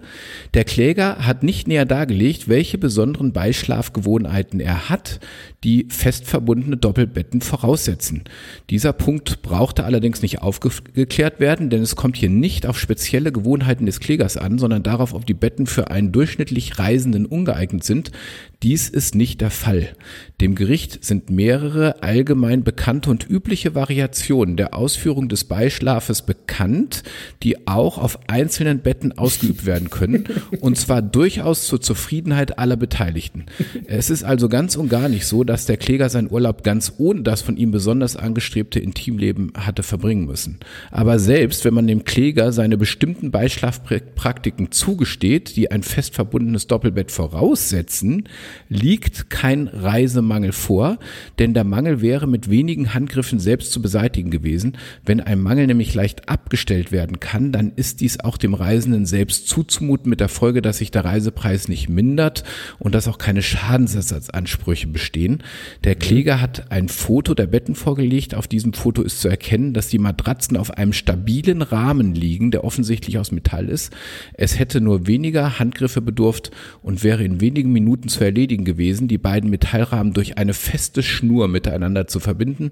der 0.53 0.63
Kläger 0.63 1.25
hat 1.25 1.41
nicht 1.41 1.67
näher 1.67 1.86
dargelegt, 1.86 2.48
welche 2.48 2.77
besonderen 2.77 3.33
Beischlafgewohnheiten 3.33 4.59
er 4.59 4.89
hat, 4.89 5.19
die 5.63 5.88
fest 5.89 6.27
verbundene 6.27 6.77
Doppelbetten 6.77 7.41
voraussetzen. 7.41 8.25
Dieser 8.69 8.93
Punkt 8.93 9.41
brauchte 9.41 9.83
allerdings 9.83 10.21
nicht 10.21 10.43
aufgeklärt 10.43 11.39
werden, 11.39 11.71
denn 11.71 11.81
es 11.81 11.95
kommt 11.95 12.17
hier 12.17 12.29
nicht 12.29 12.67
auf 12.67 12.79
spezielle 12.79 13.31
Gewohnheiten 13.31 13.88
des 13.88 14.00
Klägers 14.00 14.38
an, 14.38 14.59
sondern 14.59 14.83
darauf, 14.83 15.15
ob 15.15 15.25
die 15.25 15.33
Betten 15.33 15.65
für 15.65 15.89
einen 15.89 16.12
durchschnittlich 16.12 16.77
Reisenden 16.77 17.25
ungeeignet 17.25 17.83
sind. 17.83 18.12
Dies 18.61 18.89
ist 18.89 19.15
nicht 19.15 19.39
der 19.39 19.51
Fall. 19.51 19.93
Dem 20.41 20.53
Gericht 20.53 21.05
sind 21.05 21.29
mehrere 21.29 22.03
allgemein 22.03 22.65
bekannte 22.65 23.09
und 23.09 23.29
übliche 23.29 23.73
Variationen 23.73 24.57
der 24.57 24.73
Ausführung 24.73 25.29
des 25.29 25.45
Beischlafes 25.45 26.23
bekannt, 26.23 27.03
die 27.41 27.69
auch 27.69 27.97
auf 27.97 28.19
einzelnen 28.27 28.79
Betten 28.79 29.17
ausgeübt 29.17 29.65
werden 29.65 29.89
können, 29.89 30.25
und 30.59 30.77
zwar 30.77 31.01
durchaus 31.01 31.67
zur 31.67 31.79
Zufriedenheit 31.79 32.59
aller 32.59 32.75
Beteiligten. 32.75 33.45
Es 33.85 34.09
ist 34.09 34.23
also 34.23 34.49
ganz 34.49 34.75
und 34.75 34.89
gar 34.89 35.07
nicht 35.07 35.25
so, 35.25 35.45
dass 35.45 35.65
der 35.65 35.77
Kläger 35.77 36.09
seinen 36.09 36.29
Urlaub 36.29 36.65
ganz 36.65 36.91
ohne 36.97 37.21
das 37.21 37.41
von 37.41 37.55
ihm 37.55 37.71
besonders 37.71 38.17
angestrebte 38.17 38.81
Intimleben 38.81 39.53
hatte 39.55 39.83
verbringen 39.83 40.25
müssen. 40.25 40.59
Aber 40.91 41.17
selbst 41.17 41.63
wenn 41.63 41.73
man 41.73 41.87
dem 41.87 42.03
Kläger 42.03 42.51
seine 42.51 42.75
bestimmten 42.75 43.31
Beischlafpraktiken 43.31 44.73
zugesteht, 44.73 45.55
die 45.55 45.71
ein 45.71 45.83
fest 45.83 46.13
verbundenes 46.13 46.67
Doppelbett 46.67 47.09
voraussetzen, 47.09 48.27
liegt 48.69 49.29
kein 49.29 49.67
Reisemangel 49.67 50.51
vor, 50.51 50.99
denn 51.39 51.53
der 51.53 51.63
Mangel 51.63 52.01
wäre 52.01 52.27
mit 52.27 52.49
wenigen 52.49 52.93
Handgriffen 52.93 53.39
selbst 53.39 53.71
zu 53.71 53.81
beseitigen 53.81 54.31
gewesen. 54.31 54.77
Wenn 55.05 55.21
ein 55.21 55.41
Mangel 55.41 55.67
nämlich 55.67 55.93
leicht 55.93 56.29
abgestellt 56.29 56.91
werden 56.91 57.19
kann, 57.19 57.51
dann 57.51 57.71
ist 57.75 58.01
dies 58.01 58.19
auch 58.19 58.37
dem 58.37 58.53
Reisenden 58.53 59.05
selbst 59.05 59.47
zuzumuten 59.47 60.09
mit 60.09 60.19
der 60.19 60.29
Folge, 60.29 60.61
dass 60.61 60.77
sich 60.77 60.91
der 60.91 61.05
Reisepreis 61.05 61.67
nicht 61.67 61.89
mindert 61.89 62.43
und 62.79 62.95
dass 62.95 63.07
auch 63.07 63.17
keine 63.17 63.41
Schadensersatzansprüche 63.41 64.88
bestehen. 64.88 65.43
Der 65.83 65.95
Kläger 65.95 66.41
hat 66.41 66.71
ein 66.71 66.89
Foto 66.89 67.33
der 67.33 67.47
Betten 67.47 67.75
vorgelegt. 67.75 68.35
Auf 68.35 68.47
diesem 68.47 68.73
Foto 68.73 69.01
ist 69.01 69.21
zu 69.21 69.27
erkennen, 69.27 69.73
dass 69.73 69.88
die 69.88 69.99
Matratzen 69.99 70.57
auf 70.57 70.71
einem 70.71 70.93
stabilen 70.93 71.62
Rahmen 71.62 72.15
liegen, 72.15 72.51
der 72.51 72.63
offensichtlich 72.63 73.17
aus 73.17 73.31
Metall 73.31 73.69
ist. 73.69 73.93
Es 74.33 74.59
hätte 74.59 74.81
nur 74.81 75.07
weniger 75.07 75.59
Handgriffe 75.59 76.01
bedurft 76.01 76.51
und 76.81 77.03
wäre 77.03 77.23
in 77.23 77.41
wenigen 77.41 77.71
Minuten 77.71 78.09
zu 78.09 78.23
erledigen 78.23 78.38
gewesen, 78.47 79.08
die 79.08 79.17
beiden 79.17 79.49
Metallrahmen 79.49 80.13
durch 80.13 80.38
eine 80.38 80.54
feste 80.54 81.04
Schnur 81.04 81.47
miteinander 81.47 82.08
zu 82.08 82.19
verbinden. 82.19 82.71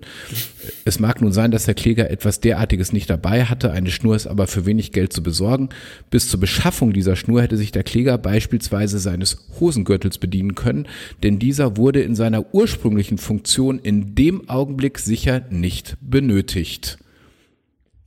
Es 0.85 0.99
mag 0.99 1.21
nun 1.21 1.31
sein, 1.31 1.51
dass 1.51 1.65
der 1.65 1.73
Kläger 1.73 2.09
etwas 2.09 2.39
derartiges 2.39 2.93
nicht 2.93 3.09
dabei 3.09 3.45
hatte, 3.45 3.71
eine 3.71 3.91
Schnur 3.91 4.15
ist 4.15 4.27
aber 4.27 4.47
für 4.47 4.65
wenig 4.65 4.91
Geld 4.91 5.13
zu 5.13 5.23
besorgen. 5.23 5.69
Bis 6.09 6.29
zur 6.29 6.39
Beschaffung 6.39 6.93
dieser 6.93 7.15
Schnur 7.15 7.41
hätte 7.41 7.57
sich 7.57 7.71
der 7.71 7.83
Kläger 7.83 8.17
beispielsweise 8.17 8.99
seines 8.99 9.47
Hosengürtels 9.59 10.17
bedienen 10.17 10.55
können, 10.55 10.87
denn 11.23 11.39
dieser 11.39 11.77
wurde 11.77 12.01
in 12.01 12.15
seiner 12.15 12.53
ursprünglichen 12.53 13.17
Funktion 13.17 13.79
in 13.79 14.15
dem 14.15 14.49
Augenblick 14.49 14.99
sicher 14.99 15.41
nicht 15.49 15.97
benötigt. 16.01 16.97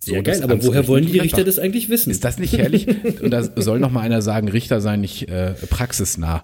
Sehr 0.03 0.17
So, 0.17 0.23
das 0.23 0.41
geil, 0.41 0.51
aber 0.51 0.65
woher 0.65 0.89
wollen 0.89 1.07
die. 1.07 1.19
Richter 1.19 1.45
das 1.45 1.59
eigentlich 1.59 1.89
wissen? 1.91 2.11
Ist 2.11 2.25
das 2.25 2.39
nicht 2.39 2.57
herrlich? 2.57 2.87
Und 3.23 3.31
da 3.31 3.43
soll 3.61 3.79
noch 3.79 3.91
mal 3.91 4.01
einer 4.01 4.23
sagen, 4.23 4.49
Richter 4.49 4.81
sei 4.81 4.97
nicht 4.97 5.29
äh, 5.29 5.53
praxisnah. 5.69 6.43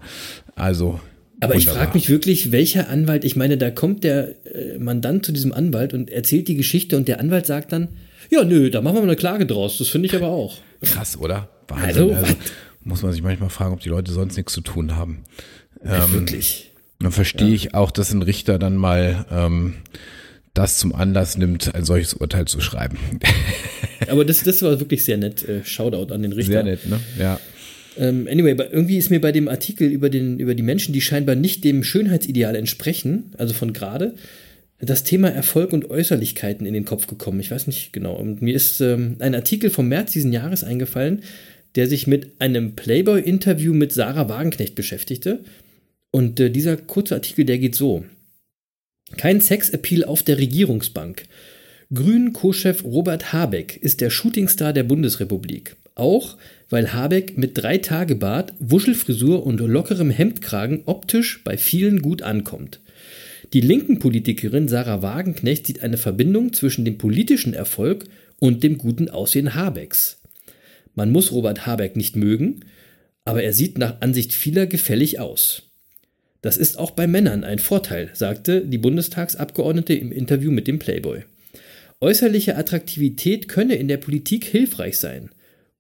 Also. 0.54 1.00
Aber 1.40 1.54
ich 1.54 1.66
wunderbar. 1.66 1.84
frage 1.84 1.98
mich 1.98 2.08
wirklich, 2.08 2.50
welcher 2.52 2.88
Anwalt, 2.88 3.24
ich 3.24 3.36
meine, 3.36 3.58
da 3.58 3.70
kommt 3.70 4.04
der 4.04 4.34
äh, 4.46 4.78
Mandant 4.78 5.24
zu 5.26 5.32
diesem 5.32 5.52
Anwalt 5.52 5.92
und 5.92 6.10
erzählt 6.10 6.48
die 6.48 6.56
Geschichte 6.56 6.96
und 6.96 7.08
der 7.08 7.20
Anwalt 7.20 7.44
sagt 7.46 7.72
dann, 7.72 7.88
ja, 8.30 8.42
nö, 8.44 8.70
da 8.70 8.80
machen 8.80 8.96
wir 8.96 9.00
mal 9.02 9.08
eine 9.08 9.16
Klage 9.16 9.46
draus. 9.46 9.78
Das 9.78 9.88
finde 9.88 10.06
ich 10.06 10.16
aber 10.16 10.28
auch. 10.28 10.58
Krass, 10.82 11.16
oder? 11.18 11.48
Wahnsinn. 11.68 11.86
Also, 11.86 12.12
Also, 12.12 12.34
muss 12.82 13.02
man 13.02 13.12
sich 13.12 13.22
manchmal 13.22 13.50
fragen, 13.50 13.74
ob 13.74 13.80
die 13.80 13.88
Leute 13.88 14.12
sonst 14.12 14.36
nichts 14.36 14.52
zu 14.52 14.60
tun 14.60 14.96
haben. 14.96 15.24
Ja, 15.84 16.10
wirklich. 16.12 16.72
Dann 17.00 17.12
verstehe 17.12 17.54
ich 17.54 17.74
auch, 17.74 17.90
dass 17.90 18.12
ein 18.12 18.22
Richter 18.22 18.58
dann 18.58 18.76
mal 18.76 19.26
ähm, 19.30 19.74
das 20.56 20.78
zum 20.78 20.94
Anlass 20.94 21.36
nimmt, 21.36 21.74
ein 21.74 21.84
solches 21.84 22.14
Urteil 22.14 22.46
zu 22.46 22.60
schreiben. 22.60 22.98
Aber 24.08 24.24
das, 24.24 24.42
das 24.42 24.62
war 24.62 24.78
wirklich 24.80 25.04
sehr 25.04 25.16
nett. 25.16 25.46
Äh, 25.46 25.64
Shoutout 25.64 26.12
an 26.12 26.22
den 26.22 26.32
Richter. 26.32 26.52
Sehr 26.52 26.62
nett, 26.64 26.88
ne? 26.88 27.00
Ja. 27.18 27.40
Ähm, 27.98 28.28
anyway, 28.30 28.56
irgendwie 28.70 28.98
ist 28.98 29.10
mir 29.10 29.20
bei 29.20 29.32
dem 29.32 29.48
Artikel 29.48 29.90
über, 29.90 30.10
den, 30.10 30.38
über 30.38 30.54
die 30.54 30.62
Menschen, 30.62 30.92
die 30.92 31.00
scheinbar 31.00 31.34
nicht 31.34 31.64
dem 31.64 31.82
Schönheitsideal 31.82 32.54
entsprechen, 32.54 33.32
also 33.38 33.54
von 33.54 33.72
gerade, 33.72 34.14
das 34.78 35.04
Thema 35.04 35.30
Erfolg 35.30 35.72
und 35.72 35.88
Äußerlichkeiten 35.88 36.66
in 36.66 36.74
den 36.74 36.84
Kopf 36.84 37.06
gekommen. 37.06 37.40
Ich 37.40 37.50
weiß 37.50 37.66
nicht 37.66 37.92
genau. 37.92 38.14
Und 38.14 38.42
mir 38.42 38.54
ist 38.54 38.80
ähm, 38.80 39.16
ein 39.20 39.34
Artikel 39.34 39.70
vom 39.70 39.88
März 39.88 40.12
diesen 40.12 40.32
Jahres 40.32 40.64
eingefallen, 40.64 41.22
der 41.76 41.86
sich 41.86 42.06
mit 42.06 42.40
einem 42.40 42.76
Playboy-Interview 42.76 43.72
mit 43.72 43.92
Sarah 43.92 44.28
Wagenknecht 44.28 44.74
beschäftigte. 44.74 45.40
Und 46.10 46.40
äh, 46.40 46.50
dieser 46.50 46.76
kurze 46.76 47.14
Artikel, 47.14 47.46
der 47.46 47.58
geht 47.58 47.74
so. 47.74 48.04
Kein 49.16 49.40
Sexappeal 49.40 50.04
auf 50.04 50.22
der 50.22 50.38
Regierungsbank. 50.38 51.24
Grünen 51.94 52.32
Co-Chef 52.32 52.82
Robert 52.84 53.32
Habeck 53.32 53.76
ist 53.76 54.00
der 54.00 54.10
Shootingstar 54.10 54.72
der 54.72 54.82
Bundesrepublik. 54.82 55.76
Auch 55.94 56.36
weil 56.68 56.92
Habeck 56.92 57.38
mit 57.38 57.56
drei 57.56 57.78
Tage 57.78 58.16
Bart, 58.16 58.52
Wuschelfrisur 58.58 59.46
und 59.46 59.60
lockerem 59.60 60.10
Hemdkragen 60.10 60.82
optisch 60.86 61.42
bei 61.44 61.56
vielen 61.56 62.02
gut 62.02 62.22
ankommt. 62.22 62.80
Die 63.52 63.60
linken 63.60 64.00
Politikerin 64.00 64.66
Sarah 64.66 65.02
Wagenknecht 65.02 65.68
sieht 65.68 65.82
eine 65.82 65.96
Verbindung 65.96 66.52
zwischen 66.52 66.84
dem 66.84 66.98
politischen 66.98 67.54
Erfolg 67.54 68.06
und 68.40 68.64
dem 68.64 68.76
guten 68.76 69.08
Aussehen 69.08 69.54
Habecks. 69.54 70.20
Man 70.96 71.12
muss 71.12 71.30
Robert 71.30 71.64
Habeck 71.64 71.94
nicht 71.94 72.16
mögen, 72.16 72.64
aber 73.24 73.44
er 73.44 73.52
sieht 73.52 73.78
nach 73.78 74.00
Ansicht 74.00 74.34
vieler 74.34 74.66
gefällig 74.66 75.20
aus. 75.20 75.65
Das 76.46 76.56
ist 76.56 76.78
auch 76.78 76.92
bei 76.92 77.08
Männern 77.08 77.42
ein 77.42 77.58
Vorteil, 77.58 78.08
sagte 78.12 78.60
die 78.60 78.78
Bundestagsabgeordnete 78.78 79.94
im 79.94 80.12
Interview 80.12 80.52
mit 80.52 80.68
dem 80.68 80.78
Playboy. 80.78 81.24
Äußerliche 82.00 82.56
Attraktivität 82.56 83.48
könne 83.48 83.74
in 83.74 83.88
der 83.88 83.96
Politik 83.96 84.44
hilfreich 84.44 84.98
sein. 84.98 85.30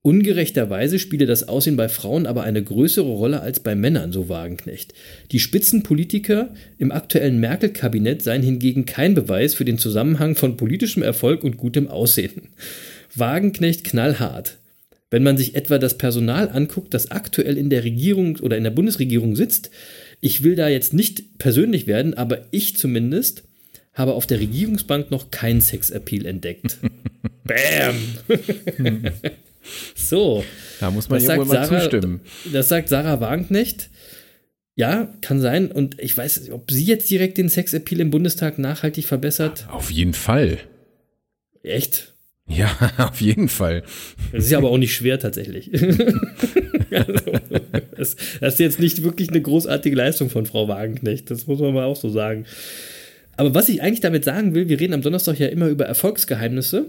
Ungerechterweise 0.02 0.98
spiele 0.98 1.24
das 1.24 1.46
Aussehen 1.46 1.76
bei 1.76 1.88
Frauen 1.88 2.26
aber 2.26 2.42
eine 2.42 2.64
größere 2.64 3.06
Rolle 3.06 3.42
als 3.42 3.60
bei 3.60 3.76
Männern, 3.76 4.10
so 4.10 4.28
Wagenknecht. 4.28 4.92
Die 5.30 5.38
Spitzenpolitiker 5.38 6.52
im 6.78 6.90
aktuellen 6.90 7.38
Merkel-Kabinett 7.38 8.22
seien 8.22 8.42
hingegen 8.42 8.86
kein 8.86 9.14
Beweis 9.14 9.54
für 9.54 9.64
den 9.64 9.78
Zusammenhang 9.78 10.34
von 10.34 10.56
politischem 10.56 11.04
Erfolg 11.04 11.44
und 11.44 11.58
gutem 11.58 11.86
Aussehen. 11.86 12.48
Wagenknecht 13.14 13.84
knallhart. 13.84 14.58
Wenn 15.10 15.22
man 15.22 15.36
sich 15.36 15.54
etwa 15.54 15.78
das 15.78 15.96
Personal 15.96 16.48
anguckt, 16.48 16.92
das 16.92 17.12
aktuell 17.12 17.56
in 17.56 17.70
der 17.70 17.84
Regierung 17.84 18.38
oder 18.38 18.56
in 18.56 18.64
der 18.64 18.72
Bundesregierung 18.72 19.36
sitzt, 19.36 19.70
ich 20.20 20.42
will 20.42 20.56
da 20.56 20.68
jetzt 20.68 20.92
nicht 20.94 21.38
persönlich 21.38 21.86
werden, 21.86 22.14
aber 22.14 22.46
ich 22.50 22.76
zumindest 22.76 23.44
habe 23.94 24.14
auf 24.14 24.26
der 24.26 24.40
Regierungsbank 24.40 25.10
noch 25.10 25.30
keinen 25.30 25.60
Sexappeal 25.60 26.26
entdeckt. 26.26 26.78
Bam! 27.44 27.94
so. 29.94 30.44
Da 30.80 30.90
muss 30.90 31.08
man 31.08 31.24
Das 31.24 31.36
mal 31.36 31.46
Sarah- 31.46 31.80
zustimmen. 31.80 32.20
Das 32.52 32.68
sagt 32.68 32.88
Sarah 32.88 33.20
Wagenknecht. 33.20 33.88
Ja, 34.74 35.12
kann 35.22 35.40
sein. 35.40 35.70
Und 35.72 35.98
ich 36.00 36.16
weiß, 36.16 36.40
nicht, 36.40 36.52
ob 36.52 36.70
sie 36.70 36.84
jetzt 36.84 37.10
direkt 37.10 37.38
den 37.38 37.48
Sexappeal 37.48 38.00
im 38.00 38.10
Bundestag 38.10 38.58
nachhaltig 38.58 39.06
verbessert. 39.06 39.66
Auf 39.70 39.90
jeden 39.90 40.12
Fall. 40.12 40.58
Echt? 41.62 42.12
Ja, 42.48 42.76
auf 42.98 43.20
jeden 43.20 43.48
Fall. 43.48 43.82
Das 44.32 44.44
ist 44.44 44.50
ja 44.50 44.58
aber 44.58 44.70
auch 44.70 44.78
nicht 44.78 44.94
schwer 44.94 45.18
tatsächlich. 45.18 45.72
also, 46.92 47.20
das 47.96 48.16
Das, 48.40 48.54
ist 48.54 48.60
jetzt 48.60 48.80
nicht 48.80 49.02
wirklich 49.02 49.28
eine 49.30 49.40
großartige 49.40 49.96
Leistung 49.96 50.30
von 50.30 50.46
Frau 50.46 50.68
Wagenknecht, 50.68 51.30
das 51.30 51.46
muss 51.46 51.60
man 51.60 51.74
mal 51.74 51.84
auch 51.84 51.96
so 51.96 52.08
sagen. 52.08 52.44
Aber 53.36 53.54
was 53.54 53.68
ich 53.68 53.82
eigentlich 53.82 54.00
damit 54.00 54.24
sagen 54.24 54.54
will, 54.54 54.68
wir 54.68 54.80
reden 54.80 54.94
am 54.94 55.02
Donnerstag 55.02 55.38
ja 55.38 55.48
immer 55.48 55.68
über 55.68 55.84
Erfolgsgeheimnisse 55.84 56.86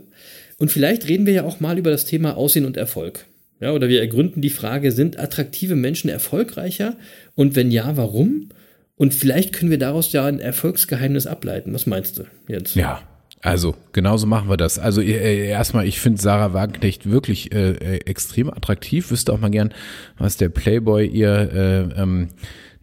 und 0.58 0.72
vielleicht 0.72 1.08
reden 1.08 1.26
wir 1.26 1.34
ja 1.34 1.44
auch 1.44 1.60
mal 1.60 1.78
über 1.78 1.92
das 1.92 2.06
Thema 2.06 2.38
Aussehen 2.38 2.66
und 2.66 2.78
Erfolg. 2.78 3.26
Ja, 3.60 3.74
oder 3.74 3.90
wir 3.90 4.00
ergründen 4.02 4.42
die 4.42 4.52
Frage, 4.52 4.92
sind 4.92 5.20
attraktive 5.20 5.76
Menschen 5.76 6.10
erfolgreicher? 6.10 6.96
Und 7.34 7.56
wenn 7.56 7.72
ja, 7.72 7.98
warum? 7.98 8.50
Und 8.96 9.14
vielleicht 9.14 9.54
können 9.54 9.72
wir 9.72 9.80
daraus 9.80 10.12
ja 10.12 10.26
ein 10.26 10.40
Erfolgsgeheimnis 10.40 11.28
ableiten. 11.28 11.74
Was 11.74 11.86
meinst 11.86 12.20
du 12.20 12.24
jetzt? 12.48 12.76
Ja, 12.76 13.07
also, 13.42 13.76
genauso 13.94 14.26
machen 14.26 14.50
wir 14.50 14.58
das. 14.58 14.80
Also, 14.80 15.02
äh, 15.02 15.48
erstmal, 15.48 15.88
ich 15.88 16.00
finde 16.00 16.22
Sarah 16.22 16.54
Wagenknecht 16.54 17.10
wirklich 17.10 17.54
äh, 17.54 17.72
äh, 17.72 18.00
extrem 18.06 18.50
attraktiv. 18.50 19.12
Wüsste 19.12 19.32
auch 19.32 19.40
mal 19.40 19.50
gern, 19.50 19.74
was 20.18 20.38
der 20.38 20.50
Playboy 20.50 21.06
ihr 21.06 21.52
äh, 21.54 22.02
ähm, 22.02 22.30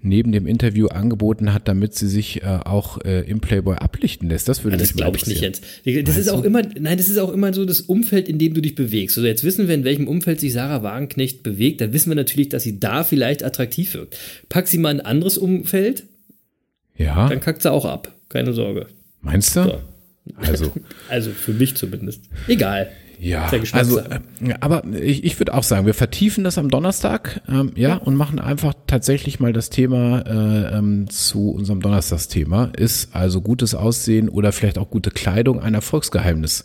neben 0.00 0.32
dem 0.32 0.46
Interview 0.46 0.88
angeboten 0.88 1.52
hat, 1.52 1.66
damit 1.66 1.94
sie 1.94 2.08
sich 2.08 2.42
äh, 2.42 2.60
auch 2.64 3.00
äh, 3.04 3.22
im 3.22 3.40
Playboy 3.40 3.76
ablichten 3.76 4.28
lässt. 4.28 4.48
Das 4.48 4.62
würde 4.62 4.76
ja, 4.76 4.82
Das 4.82 4.94
glaube 4.94 5.16
ich 5.16 5.26
nicht 5.26 5.40
jetzt. 5.40 5.64
Das 5.84 5.94
Meinst 5.94 6.18
ist 6.18 6.28
auch 6.28 6.42
du? 6.42 6.46
immer, 6.46 6.62
nein, 6.78 6.98
das 6.98 7.08
ist 7.08 7.18
auch 7.18 7.32
immer 7.32 7.54
so 7.54 7.64
das 7.64 7.80
Umfeld, 7.80 8.28
in 8.28 8.38
dem 8.38 8.52
du 8.52 8.60
dich 8.60 8.74
bewegst. 8.74 9.16
Also 9.16 9.26
jetzt 9.26 9.44
wissen 9.44 9.66
wir, 9.66 9.74
in 9.74 9.84
welchem 9.84 10.06
Umfeld 10.06 10.40
sich 10.40 10.52
Sarah 10.52 10.82
Wagenknecht 10.82 11.42
bewegt. 11.42 11.80
Dann 11.80 11.94
wissen 11.94 12.10
wir 12.10 12.16
natürlich, 12.16 12.50
dass 12.50 12.62
sie 12.62 12.78
da 12.78 13.02
vielleicht 13.02 13.42
attraktiv 13.42 13.94
wirkt. 13.94 14.18
Pack 14.50 14.68
sie 14.68 14.78
mal 14.78 14.90
ein 14.90 15.00
anderes 15.00 15.38
Umfeld. 15.38 16.04
Ja. 16.96 17.28
Dann 17.28 17.40
kackt 17.40 17.62
sie 17.62 17.72
auch 17.72 17.86
ab. 17.86 18.14
Keine 18.28 18.52
Sorge. 18.52 18.86
Meinst 19.22 19.56
du? 19.56 19.64
So. 19.64 19.80
Also. 20.36 20.72
also 21.08 21.30
für 21.30 21.52
mich 21.52 21.74
zumindest. 21.76 22.24
Egal. 22.48 22.90
Ja, 23.20 23.50
also, 23.72 24.00
äh, 24.00 24.20
aber 24.60 24.84
ich, 24.92 25.24
ich 25.24 25.38
würde 25.38 25.54
auch 25.54 25.62
sagen, 25.62 25.86
wir 25.86 25.94
vertiefen 25.94 26.44
das 26.44 26.58
am 26.58 26.68
Donnerstag, 26.68 27.40
ähm, 27.48 27.72
ja, 27.76 27.90
ja, 27.90 27.96
und 27.96 28.16
machen 28.16 28.38
einfach 28.38 28.74
tatsächlich 28.86 29.40
mal 29.40 29.52
das 29.52 29.70
Thema 29.70 30.20
äh, 30.26 30.76
ähm, 30.76 31.08
zu 31.08 31.50
unserem 31.50 31.80
Donnerstagsthema. 31.80 32.72
Ist 32.76 33.14
also 33.14 33.40
gutes 33.40 33.74
Aussehen 33.74 34.28
oder 34.28 34.52
vielleicht 34.52 34.78
auch 34.78 34.90
gute 34.90 35.10
Kleidung 35.10 35.60
ein 35.60 35.74
Erfolgsgeheimnis? 35.74 36.64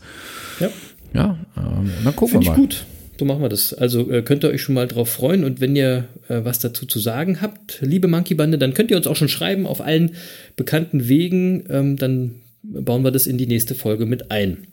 Ja. 0.59 0.69
Ja, 1.13 1.37
ähm, 1.57 1.91
dann 2.03 2.15
gucken 2.15 2.41
Find 2.41 2.45
wir 2.45 2.51
mal. 2.51 2.57
Ich 2.57 2.61
gut. 2.61 2.85
So 3.17 3.25
machen 3.25 3.41
wir 3.41 3.49
das. 3.49 3.73
Also 3.73 4.09
äh, 4.09 4.21
könnt 4.21 4.43
ihr 4.43 4.49
euch 4.49 4.61
schon 4.61 4.75
mal 4.75 4.87
drauf 4.87 5.09
freuen 5.09 5.43
und 5.43 5.59
wenn 5.59 5.75
ihr 5.75 6.07
äh, 6.29 6.43
was 6.43 6.59
dazu 6.59 6.85
zu 6.85 6.99
sagen 6.99 7.41
habt, 7.41 7.79
liebe 7.81 8.07
Monkey 8.07 8.33
Bande, 8.33 8.57
dann 8.57 8.73
könnt 8.73 8.91
ihr 8.91 8.97
uns 8.97 9.07
auch 9.07 9.15
schon 9.15 9.27
schreiben 9.27 9.67
auf 9.67 9.81
allen 9.81 10.15
bekannten 10.55 11.07
Wegen. 11.09 11.65
Ähm, 11.69 11.97
dann 11.97 12.35
bauen 12.63 13.03
wir 13.03 13.11
das 13.11 13.27
in 13.27 13.37
die 13.37 13.47
nächste 13.47 13.75
Folge 13.75 14.05
mit 14.05 14.31
ein. 14.31 14.67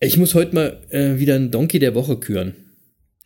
Ich 0.00 0.16
muss 0.16 0.34
heute 0.34 0.54
mal 0.54 0.80
äh, 0.90 1.18
wieder 1.18 1.34
einen 1.34 1.50
Donkey 1.50 1.78
der 1.78 1.94
Woche 1.94 2.16
küren. 2.16 2.54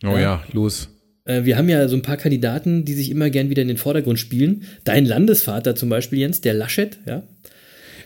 Oh 0.03 0.07
ja, 0.09 0.19
ja 0.19 0.43
los. 0.53 0.89
Äh, 1.25 1.45
wir 1.45 1.57
haben 1.57 1.69
ja 1.69 1.87
so 1.87 1.95
ein 1.95 2.01
paar 2.01 2.17
Kandidaten, 2.17 2.85
die 2.85 2.93
sich 2.93 3.09
immer 3.09 3.29
gern 3.29 3.49
wieder 3.49 3.61
in 3.61 3.67
den 3.67 3.77
Vordergrund 3.77 4.19
spielen. 4.19 4.63
Dein 4.83 5.05
Landesvater 5.05 5.75
zum 5.75 5.89
Beispiel, 5.89 6.19
Jens, 6.19 6.41
der 6.41 6.53
Laschet, 6.53 6.97
ja. 7.05 7.23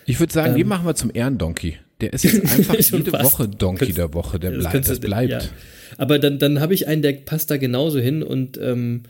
Ich 0.06 0.20
würde 0.20 0.34
sagen, 0.34 0.52
ähm, 0.52 0.58
den 0.58 0.68
machen 0.68 0.86
wir 0.86 0.96
zum 0.96 1.12
Ehrendonkey. 1.14 1.78
Der 2.02 2.14
ist 2.14 2.24
jetzt 2.24 2.42
einfach 2.42 2.76
jede 2.80 3.12
fast. 3.12 3.26
Woche 3.26 3.48
Donkey 3.48 3.94
der 3.94 4.14
Woche, 4.14 4.40
der 4.40 4.52
das 4.52 4.60
bleibt. 4.60 4.90
Das 4.90 5.00
bleibt. 5.00 5.32
Ja. 5.32 5.42
Aber 5.98 6.20
dann, 6.20 6.38
dann 6.40 6.60
habe 6.60 6.74
ich 6.74 6.88
einen, 6.88 7.02
der 7.02 7.14
passt 7.14 7.50
da 7.50 7.58
genauso 7.58 8.00
hin 8.00 8.22
und 8.24 8.58
ähm, 8.62 9.04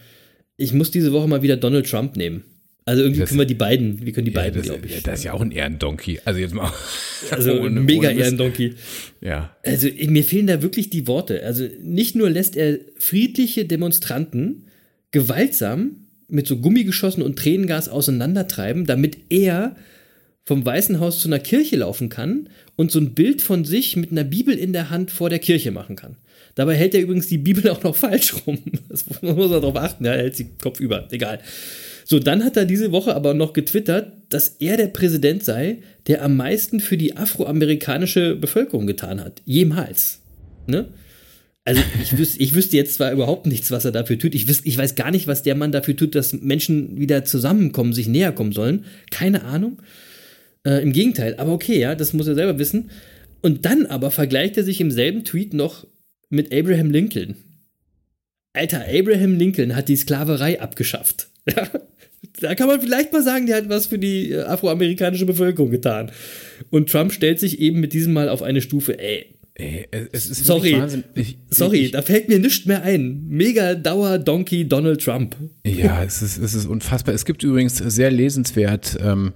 ich 0.55 0.73
muss 0.73 0.89
diese 0.91 1.11
Woche 1.11 1.27
mal 1.27 1.41
wieder 1.41 1.57
Donald 1.57 1.89
Trump 1.89 2.15
nehmen. 2.15 2.43
Also 2.87 3.01
irgendwie 3.01 3.19
das, 3.19 3.29
können 3.29 3.41
wir 3.41 3.45
die 3.45 3.53
beiden, 3.53 4.05
wir 4.05 4.13
können 4.13 4.27
die 4.27 4.31
ja, 4.31 4.39
beiden, 4.39 4.61
glaube 4.61 4.85
ich. 4.85 5.03
Das 5.03 5.19
ist 5.19 5.25
ja 5.25 5.33
auch 5.33 5.41
ein 5.41 5.51
Ehrendonkey. 5.51 6.21
Also 6.23 6.39
jetzt 6.39 6.53
mal. 6.53 6.71
Also 7.31 7.61
ein 7.61 7.83
mega 7.83 8.09
Ehrendonkey. 8.09 8.75
Ja. 9.19 9.53
Also 9.65 9.89
mir 9.89 10.23
fehlen 10.23 10.47
da 10.47 10.61
wirklich 10.61 10.89
die 10.89 11.05
Worte. 11.05 11.43
Also 11.43 11.67
nicht 11.81 12.15
nur 12.15 12.29
lässt 12.29 12.55
er 12.55 12.77
friedliche 12.95 13.65
Demonstranten 13.65 14.67
gewaltsam 15.11 15.97
mit 16.29 16.47
so 16.47 16.57
Gummigeschossen 16.57 17.23
und 17.23 17.37
Tränengas 17.37 17.89
auseinandertreiben, 17.89 18.85
damit 18.85 19.17
er 19.29 19.75
vom 20.45 20.65
Weißen 20.65 21.01
Haus 21.01 21.19
zu 21.19 21.27
einer 21.27 21.39
Kirche 21.39 21.75
laufen 21.75 22.07
kann 22.07 22.47
und 22.77 22.89
so 22.89 22.99
ein 22.99 23.13
Bild 23.15 23.41
von 23.41 23.65
sich 23.65 23.97
mit 23.97 24.11
einer 24.11 24.23
Bibel 24.23 24.57
in 24.57 24.71
der 24.71 24.89
Hand 24.89 25.11
vor 25.11 25.29
der 25.29 25.39
Kirche 25.39 25.71
machen 25.71 25.97
kann. 25.97 26.15
Dabei 26.57 26.73
hält 26.73 26.95
er 26.95 27.01
übrigens 27.01 27.27
die 27.27 27.37
Bibel 27.37 27.69
auch 27.69 27.83
noch 27.83 27.95
falsch 27.95 28.33
rum. 28.45 28.57
Das 28.89 29.05
muss 29.07 29.21
man 29.21 29.51
darauf 29.51 29.75
achten, 29.75 30.03
ja, 30.03 30.13
er 30.13 30.23
hält 30.23 30.35
sie 30.35 30.49
Kopf 30.59 30.79
über. 30.79 31.07
Egal. 31.11 31.39
So, 32.03 32.19
dann 32.19 32.43
hat 32.43 32.57
er 32.57 32.65
diese 32.65 32.91
Woche 32.91 33.15
aber 33.15 33.33
noch 33.33 33.53
getwittert, 33.53 34.11
dass 34.29 34.55
er 34.59 34.75
der 34.75 34.87
Präsident 34.87 35.43
sei, 35.43 35.79
der 36.07 36.23
am 36.23 36.35
meisten 36.35 36.79
für 36.79 36.97
die 36.97 37.15
afroamerikanische 37.15 38.35
Bevölkerung 38.35 38.87
getan 38.87 39.21
hat. 39.23 39.41
Jemals. 39.45 40.21
Ne? 40.65 40.87
Also 41.63 41.81
ich, 42.01 42.17
wüs 42.17 42.37
ich 42.39 42.55
wüsste 42.55 42.75
jetzt 42.75 42.95
zwar 42.95 43.11
überhaupt 43.11 43.45
nichts, 43.45 43.69
was 43.69 43.85
er 43.85 43.91
dafür 43.91 44.17
tut. 44.17 44.33
Ich, 44.33 44.47
ich 44.65 44.77
weiß 44.77 44.95
gar 44.95 45.11
nicht, 45.11 45.27
was 45.27 45.43
der 45.43 45.53
Mann 45.53 45.71
dafür 45.71 45.95
tut, 45.95 46.15
dass 46.15 46.33
Menschen 46.33 46.99
wieder 46.99 47.23
zusammenkommen, 47.23 47.93
sich 47.93 48.07
näher 48.07 48.31
kommen 48.31 48.53
sollen. 48.53 48.85
Keine 49.11 49.43
Ahnung. 49.43 49.79
Äh, 50.65 50.81
Im 50.81 50.91
Gegenteil, 50.91 51.35
aber 51.37 51.51
okay, 51.51 51.77
ja, 51.77 51.93
das 51.93 52.13
muss 52.13 52.25
er 52.25 52.35
selber 52.35 52.57
wissen. 52.57 52.89
Und 53.41 53.65
dann 53.65 53.85
aber 53.85 54.09
vergleicht 54.09 54.57
er 54.57 54.63
sich 54.63 54.81
im 54.81 54.89
selben 54.89 55.23
Tweet 55.23 55.53
noch 55.53 55.85
mit 56.29 56.53
Abraham 56.53 56.91
Lincoln. 56.91 57.35
Alter, 58.53 58.85
Abraham 58.87 59.35
Lincoln 59.35 59.75
hat 59.75 59.87
die 59.87 59.95
Sklaverei 59.95 60.59
abgeschafft. 60.59 61.29
da 62.41 62.55
kann 62.55 62.67
man 62.67 62.81
vielleicht 62.81 63.13
mal 63.13 63.23
sagen, 63.23 63.45
der 63.45 63.57
hat 63.57 63.69
was 63.69 63.87
für 63.87 63.99
die 63.99 64.31
äh, 64.31 64.41
afroamerikanische 64.41 65.25
Bevölkerung 65.25 65.69
getan. 65.69 66.11
Und 66.69 66.89
Trump 66.89 67.13
stellt 67.13 67.39
sich 67.39 67.59
eben 67.59 67.79
mit 67.79 67.93
diesem 67.93 68.13
Mal 68.13 68.29
auf 68.29 68.41
eine 68.41 68.61
Stufe, 68.61 68.99
ey. 68.99 69.36
Ey, 69.59 69.87
es 70.11 70.29
ist 70.29 70.45
sorry, 70.45 70.79
ich, 71.15 71.39
sorry, 71.49 71.85
ich, 71.85 71.91
da 71.91 72.03
fällt 72.03 72.29
mir 72.29 72.37
nichts 72.37 72.67
mehr 72.67 72.83
ein. 72.83 73.25
Mega 73.27 73.73
Dauer 73.73 74.19
Donkey 74.19 74.67
Donald 74.67 75.03
Trump. 75.03 75.35
Ja, 75.65 76.03
es 76.03 76.21
ist, 76.21 76.37
es 76.37 76.53
ist 76.53 76.67
unfassbar. 76.67 77.15
Es 77.15 77.25
gibt 77.25 77.41
übrigens 77.41 77.77
sehr 77.77 78.11
lesenswert 78.11 78.97
ähm, 79.01 79.33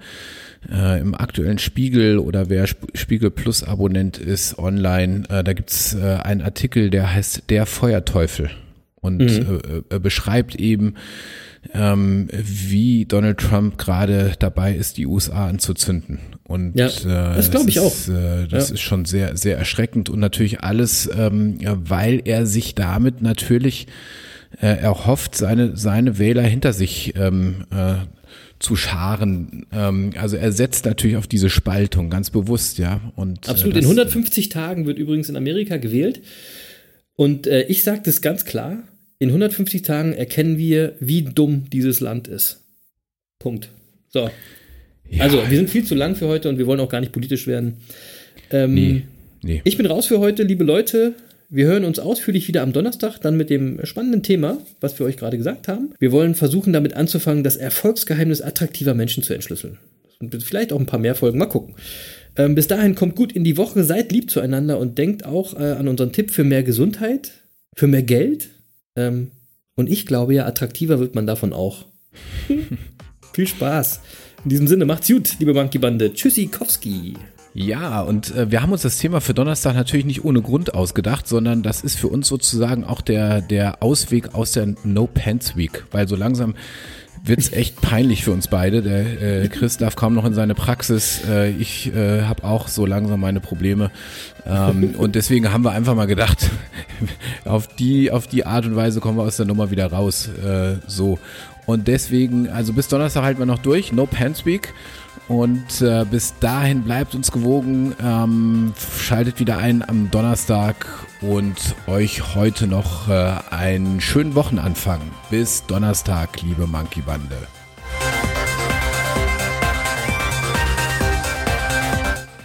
äh, 0.69 1.01
im 1.01 1.15
aktuellen 1.15 1.57
Spiegel 1.57 2.19
oder 2.19 2.49
wer 2.49 2.67
Spiegel 2.67 3.31
Plus 3.31 3.63
Abonnent 3.63 4.19
ist 4.19 4.59
online, 4.59 5.23
äh, 5.29 5.43
da 5.43 5.53
gibt's 5.53 5.95
äh, 5.95 6.19
einen 6.21 6.41
Artikel, 6.41 6.91
der 6.91 7.11
heißt 7.11 7.49
Der 7.49 7.65
Feuerteufel 7.65 8.51
und 8.95 9.21
mhm. 9.21 9.83
äh, 9.89 9.95
äh 9.95 9.99
beschreibt 9.99 10.55
eben 10.55 10.95
ähm, 11.73 12.27
wie 12.31 13.05
Donald 13.05 13.37
Trump 13.37 13.77
gerade 13.77 14.33
dabei 14.39 14.75
ist, 14.75 14.97
die 14.97 15.05
USA 15.05 15.47
anzuzünden. 15.47 16.19
Und 16.43 16.77
ja, 16.77 16.87
äh, 16.87 17.35
das 17.35 17.51
glaube 17.51 17.69
ich 17.69 17.79
auch. 17.79 17.93
Äh, 18.07 18.47
das 18.47 18.69
ja. 18.69 18.75
ist 18.75 18.81
schon 18.81 19.05
sehr, 19.05 19.37
sehr 19.37 19.57
erschreckend 19.57 20.09
und 20.09 20.19
natürlich 20.19 20.61
alles, 20.61 21.09
ähm, 21.15 21.59
weil 21.61 22.21
er 22.25 22.45
sich 22.45 22.75
damit 22.75 23.21
natürlich 23.21 23.87
äh, 24.59 24.67
erhofft, 24.67 25.35
seine, 25.35 25.77
seine 25.77 26.17
Wähler 26.17 26.43
hinter 26.43 26.73
sich 26.73 27.13
ähm, 27.15 27.65
äh, 27.71 27.95
zu 28.59 28.75
scharen. 28.75 29.65
Ähm, 29.71 30.11
also 30.17 30.37
er 30.37 30.51
setzt 30.51 30.85
natürlich 30.85 31.17
auf 31.17 31.27
diese 31.27 31.49
Spaltung, 31.49 32.09
ganz 32.09 32.29
bewusst, 32.29 32.77
ja. 32.77 33.01
Und, 33.15 33.47
äh, 33.47 33.51
Absolut. 33.51 33.75
Äh, 33.75 33.79
in 33.79 33.85
150 33.85 34.49
Tagen 34.49 34.85
wird 34.85 34.99
übrigens 34.99 35.29
in 35.29 35.35
Amerika 35.35 35.77
gewählt. 35.77 36.21
Und 37.15 37.47
äh, 37.47 37.63
ich 37.63 37.83
sage 37.83 38.01
das 38.03 38.21
ganz 38.21 38.45
klar, 38.45 38.83
in 39.21 39.29
150 39.29 39.83
Tagen 39.83 40.13
erkennen 40.13 40.57
wir, 40.57 40.95
wie 40.99 41.21
dumm 41.21 41.65
dieses 41.71 41.99
Land 41.99 42.27
ist. 42.27 42.63
Punkt. 43.37 43.69
So. 44.09 44.31
Ja. 45.11 45.23
Also, 45.23 45.47
wir 45.47 45.57
sind 45.57 45.69
viel 45.69 45.83
zu 45.83 45.93
lang 45.93 46.15
für 46.15 46.27
heute 46.27 46.49
und 46.49 46.57
wir 46.57 46.65
wollen 46.65 46.79
auch 46.79 46.89
gar 46.89 47.01
nicht 47.01 47.11
politisch 47.11 47.45
werden. 47.45 47.75
Ähm, 48.49 48.73
nee, 48.73 49.03
nee. 49.43 49.61
Ich 49.63 49.77
bin 49.77 49.85
raus 49.85 50.07
für 50.07 50.17
heute, 50.17 50.41
liebe 50.41 50.63
Leute. 50.63 51.13
Wir 51.49 51.67
hören 51.67 51.85
uns 51.85 51.99
ausführlich 51.99 52.47
wieder 52.47 52.63
am 52.63 52.73
Donnerstag, 52.73 53.19
dann 53.19 53.37
mit 53.37 53.51
dem 53.51 53.85
spannenden 53.85 54.23
Thema, 54.23 54.57
was 54.79 54.97
wir 54.97 55.05
euch 55.05 55.17
gerade 55.17 55.37
gesagt 55.37 55.67
haben. 55.67 55.91
Wir 55.99 56.11
wollen 56.11 56.33
versuchen, 56.33 56.73
damit 56.73 56.95
anzufangen, 56.95 57.43
das 57.43 57.57
Erfolgsgeheimnis 57.57 58.41
attraktiver 58.41 58.95
Menschen 58.95 59.21
zu 59.21 59.35
entschlüsseln. 59.35 59.77
Und 60.19 60.41
vielleicht 60.41 60.73
auch 60.73 60.79
ein 60.79 60.87
paar 60.87 60.99
mehr 60.99 61.13
Folgen, 61.13 61.37
mal 61.37 61.45
gucken. 61.45 61.75
Ähm, 62.37 62.55
bis 62.55 62.65
dahin 62.65 62.95
kommt 62.95 63.15
gut 63.15 63.33
in 63.33 63.43
die 63.43 63.57
Woche, 63.57 63.83
seid 63.83 64.11
lieb 64.11 64.31
zueinander 64.31 64.79
und 64.79 64.97
denkt 64.97 65.27
auch 65.27 65.53
äh, 65.59 65.73
an 65.73 65.87
unseren 65.87 66.11
Tipp 66.11 66.31
für 66.31 66.43
mehr 66.43 66.63
Gesundheit, 66.63 67.33
für 67.75 67.85
mehr 67.85 68.01
Geld, 68.01 68.49
ähm, 68.95 69.31
und 69.75 69.89
ich 69.89 70.05
glaube 70.05 70.33
ja, 70.33 70.45
attraktiver 70.45 70.99
wird 70.99 71.15
man 71.15 71.27
davon 71.27 71.53
auch. 71.53 71.85
Viel 73.33 73.47
Spaß. 73.47 74.01
In 74.43 74.49
diesem 74.49 74.67
Sinne, 74.67 74.85
macht's 74.85 75.07
gut, 75.07 75.37
liebe 75.39 75.53
Monkey-Bande. 75.53 76.13
Tschüssikowski. 76.13 77.15
Ja, 77.53 78.01
und 78.01 78.33
äh, 78.35 78.49
wir 78.49 78.61
haben 78.61 78.71
uns 78.71 78.81
das 78.81 78.97
Thema 78.97 79.19
für 79.19 79.33
Donnerstag 79.33 79.75
natürlich 79.75 80.05
nicht 80.05 80.23
ohne 80.23 80.41
Grund 80.41 80.73
ausgedacht, 80.73 81.27
sondern 81.27 81.63
das 81.63 81.81
ist 81.81 81.97
für 81.97 82.07
uns 82.07 82.27
sozusagen 82.27 82.85
auch 82.85 83.01
der, 83.01 83.41
der 83.41 83.83
Ausweg 83.83 84.33
aus 84.33 84.53
der 84.53 84.73
No 84.83 85.07
Pants 85.07 85.57
Week, 85.57 85.85
weil 85.91 86.07
so 86.07 86.15
langsam 86.15 86.55
wird's 87.23 87.51
echt 87.51 87.81
peinlich 87.81 88.23
für 88.23 88.31
uns 88.31 88.47
beide. 88.47 88.81
Der 88.81 89.43
äh, 89.43 89.47
Chris 89.49 89.77
darf 89.77 89.95
kaum 89.95 90.13
noch 90.13 90.25
in 90.25 90.33
seine 90.33 90.55
Praxis. 90.55 91.21
Äh, 91.29 91.51
ich 91.51 91.93
äh, 91.93 92.23
habe 92.23 92.43
auch 92.45 92.67
so 92.67 92.85
langsam 92.85 93.19
meine 93.19 93.41
Probleme. 93.41 93.91
Ähm, 94.45 94.95
und 94.97 95.15
deswegen 95.15 95.51
haben 95.51 95.63
wir 95.63 95.71
einfach 95.71 95.93
mal 95.93 96.07
gedacht, 96.07 96.49
auf 97.45 97.67
die, 97.67 98.11
auf 98.11 98.27
die 98.27 98.45
Art 98.45 98.65
und 98.65 98.75
Weise 98.75 98.99
kommen 98.99 99.17
wir 99.17 99.23
aus 99.23 99.37
der 99.37 99.45
Nummer 99.45 99.71
wieder 99.71 99.91
raus. 99.91 100.27
Äh, 100.27 100.75
so. 100.87 101.19
Und 101.65 101.87
deswegen, 101.87 102.49
also 102.49 102.73
bis 102.73 102.87
Donnerstag 102.87 103.23
halten 103.23 103.39
wir 103.39 103.45
noch 103.45 103.59
durch. 103.59 103.91
No 103.91 104.05
Pants 104.05 104.45
Week. 104.45 104.73
Und 105.27 105.81
äh, 105.81 106.05
bis 106.09 106.37
dahin 106.39 106.83
bleibt 106.83 107.15
uns 107.15 107.31
gewogen. 107.31 107.95
Ähm, 108.03 108.73
schaltet 108.99 109.39
wieder 109.39 109.57
ein 109.57 109.87
am 109.87 110.11
Donnerstag 110.11 110.85
und 111.21 111.75
euch 111.87 112.35
heute 112.35 112.67
noch 112.67 113.07
äh, 113.07 113.35
einen 113.49 114.01
schönen 114.01 114.35
Wochenanfang. 114.35 114.99
Bis 115.29 115.65
Donnerstag, 115.65 116.41
liebe 116.41 116.67
Monkey 116.67 117.01
Bande. 117.01 117.37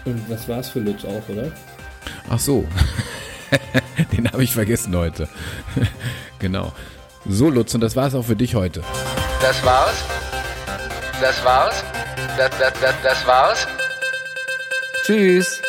Und 0.05 0.31
was 0.31 0.49
war's 0.49 0.69
für 0.69 0.81
Lutz 0.81 1.05
auch, 1.05 1.29
oder? 1.29 1.51
Ach 2.29 2.39
so. 2.39 2.65
Den 4.13 4.31
habe 4.31 4.43
ich 4.45 4.53
vergessen 4.53 4.95
heute. 4.97 5.29
genau. 6.39 6.73
So, 7.29 7.51
Lutz, 7.51 7.75
und 7.75 7.81
das 7.81 7.97
war's 7.97 8.15
auch 8.15 8.25
für 8.25 8.37
dich 8.37 8.55
heute. 8.55 8.83
Das 9.41 9.65
war's? 9.65 10.05
Das 11.21 11.45
war's? 11.45 11.83
Das, 12.37 12.51
das, 12.59 12.73
das, 12.81 12.95
das 13.03 13.27
war's? 13.27 13.67
Tschüss. 15.05 15.63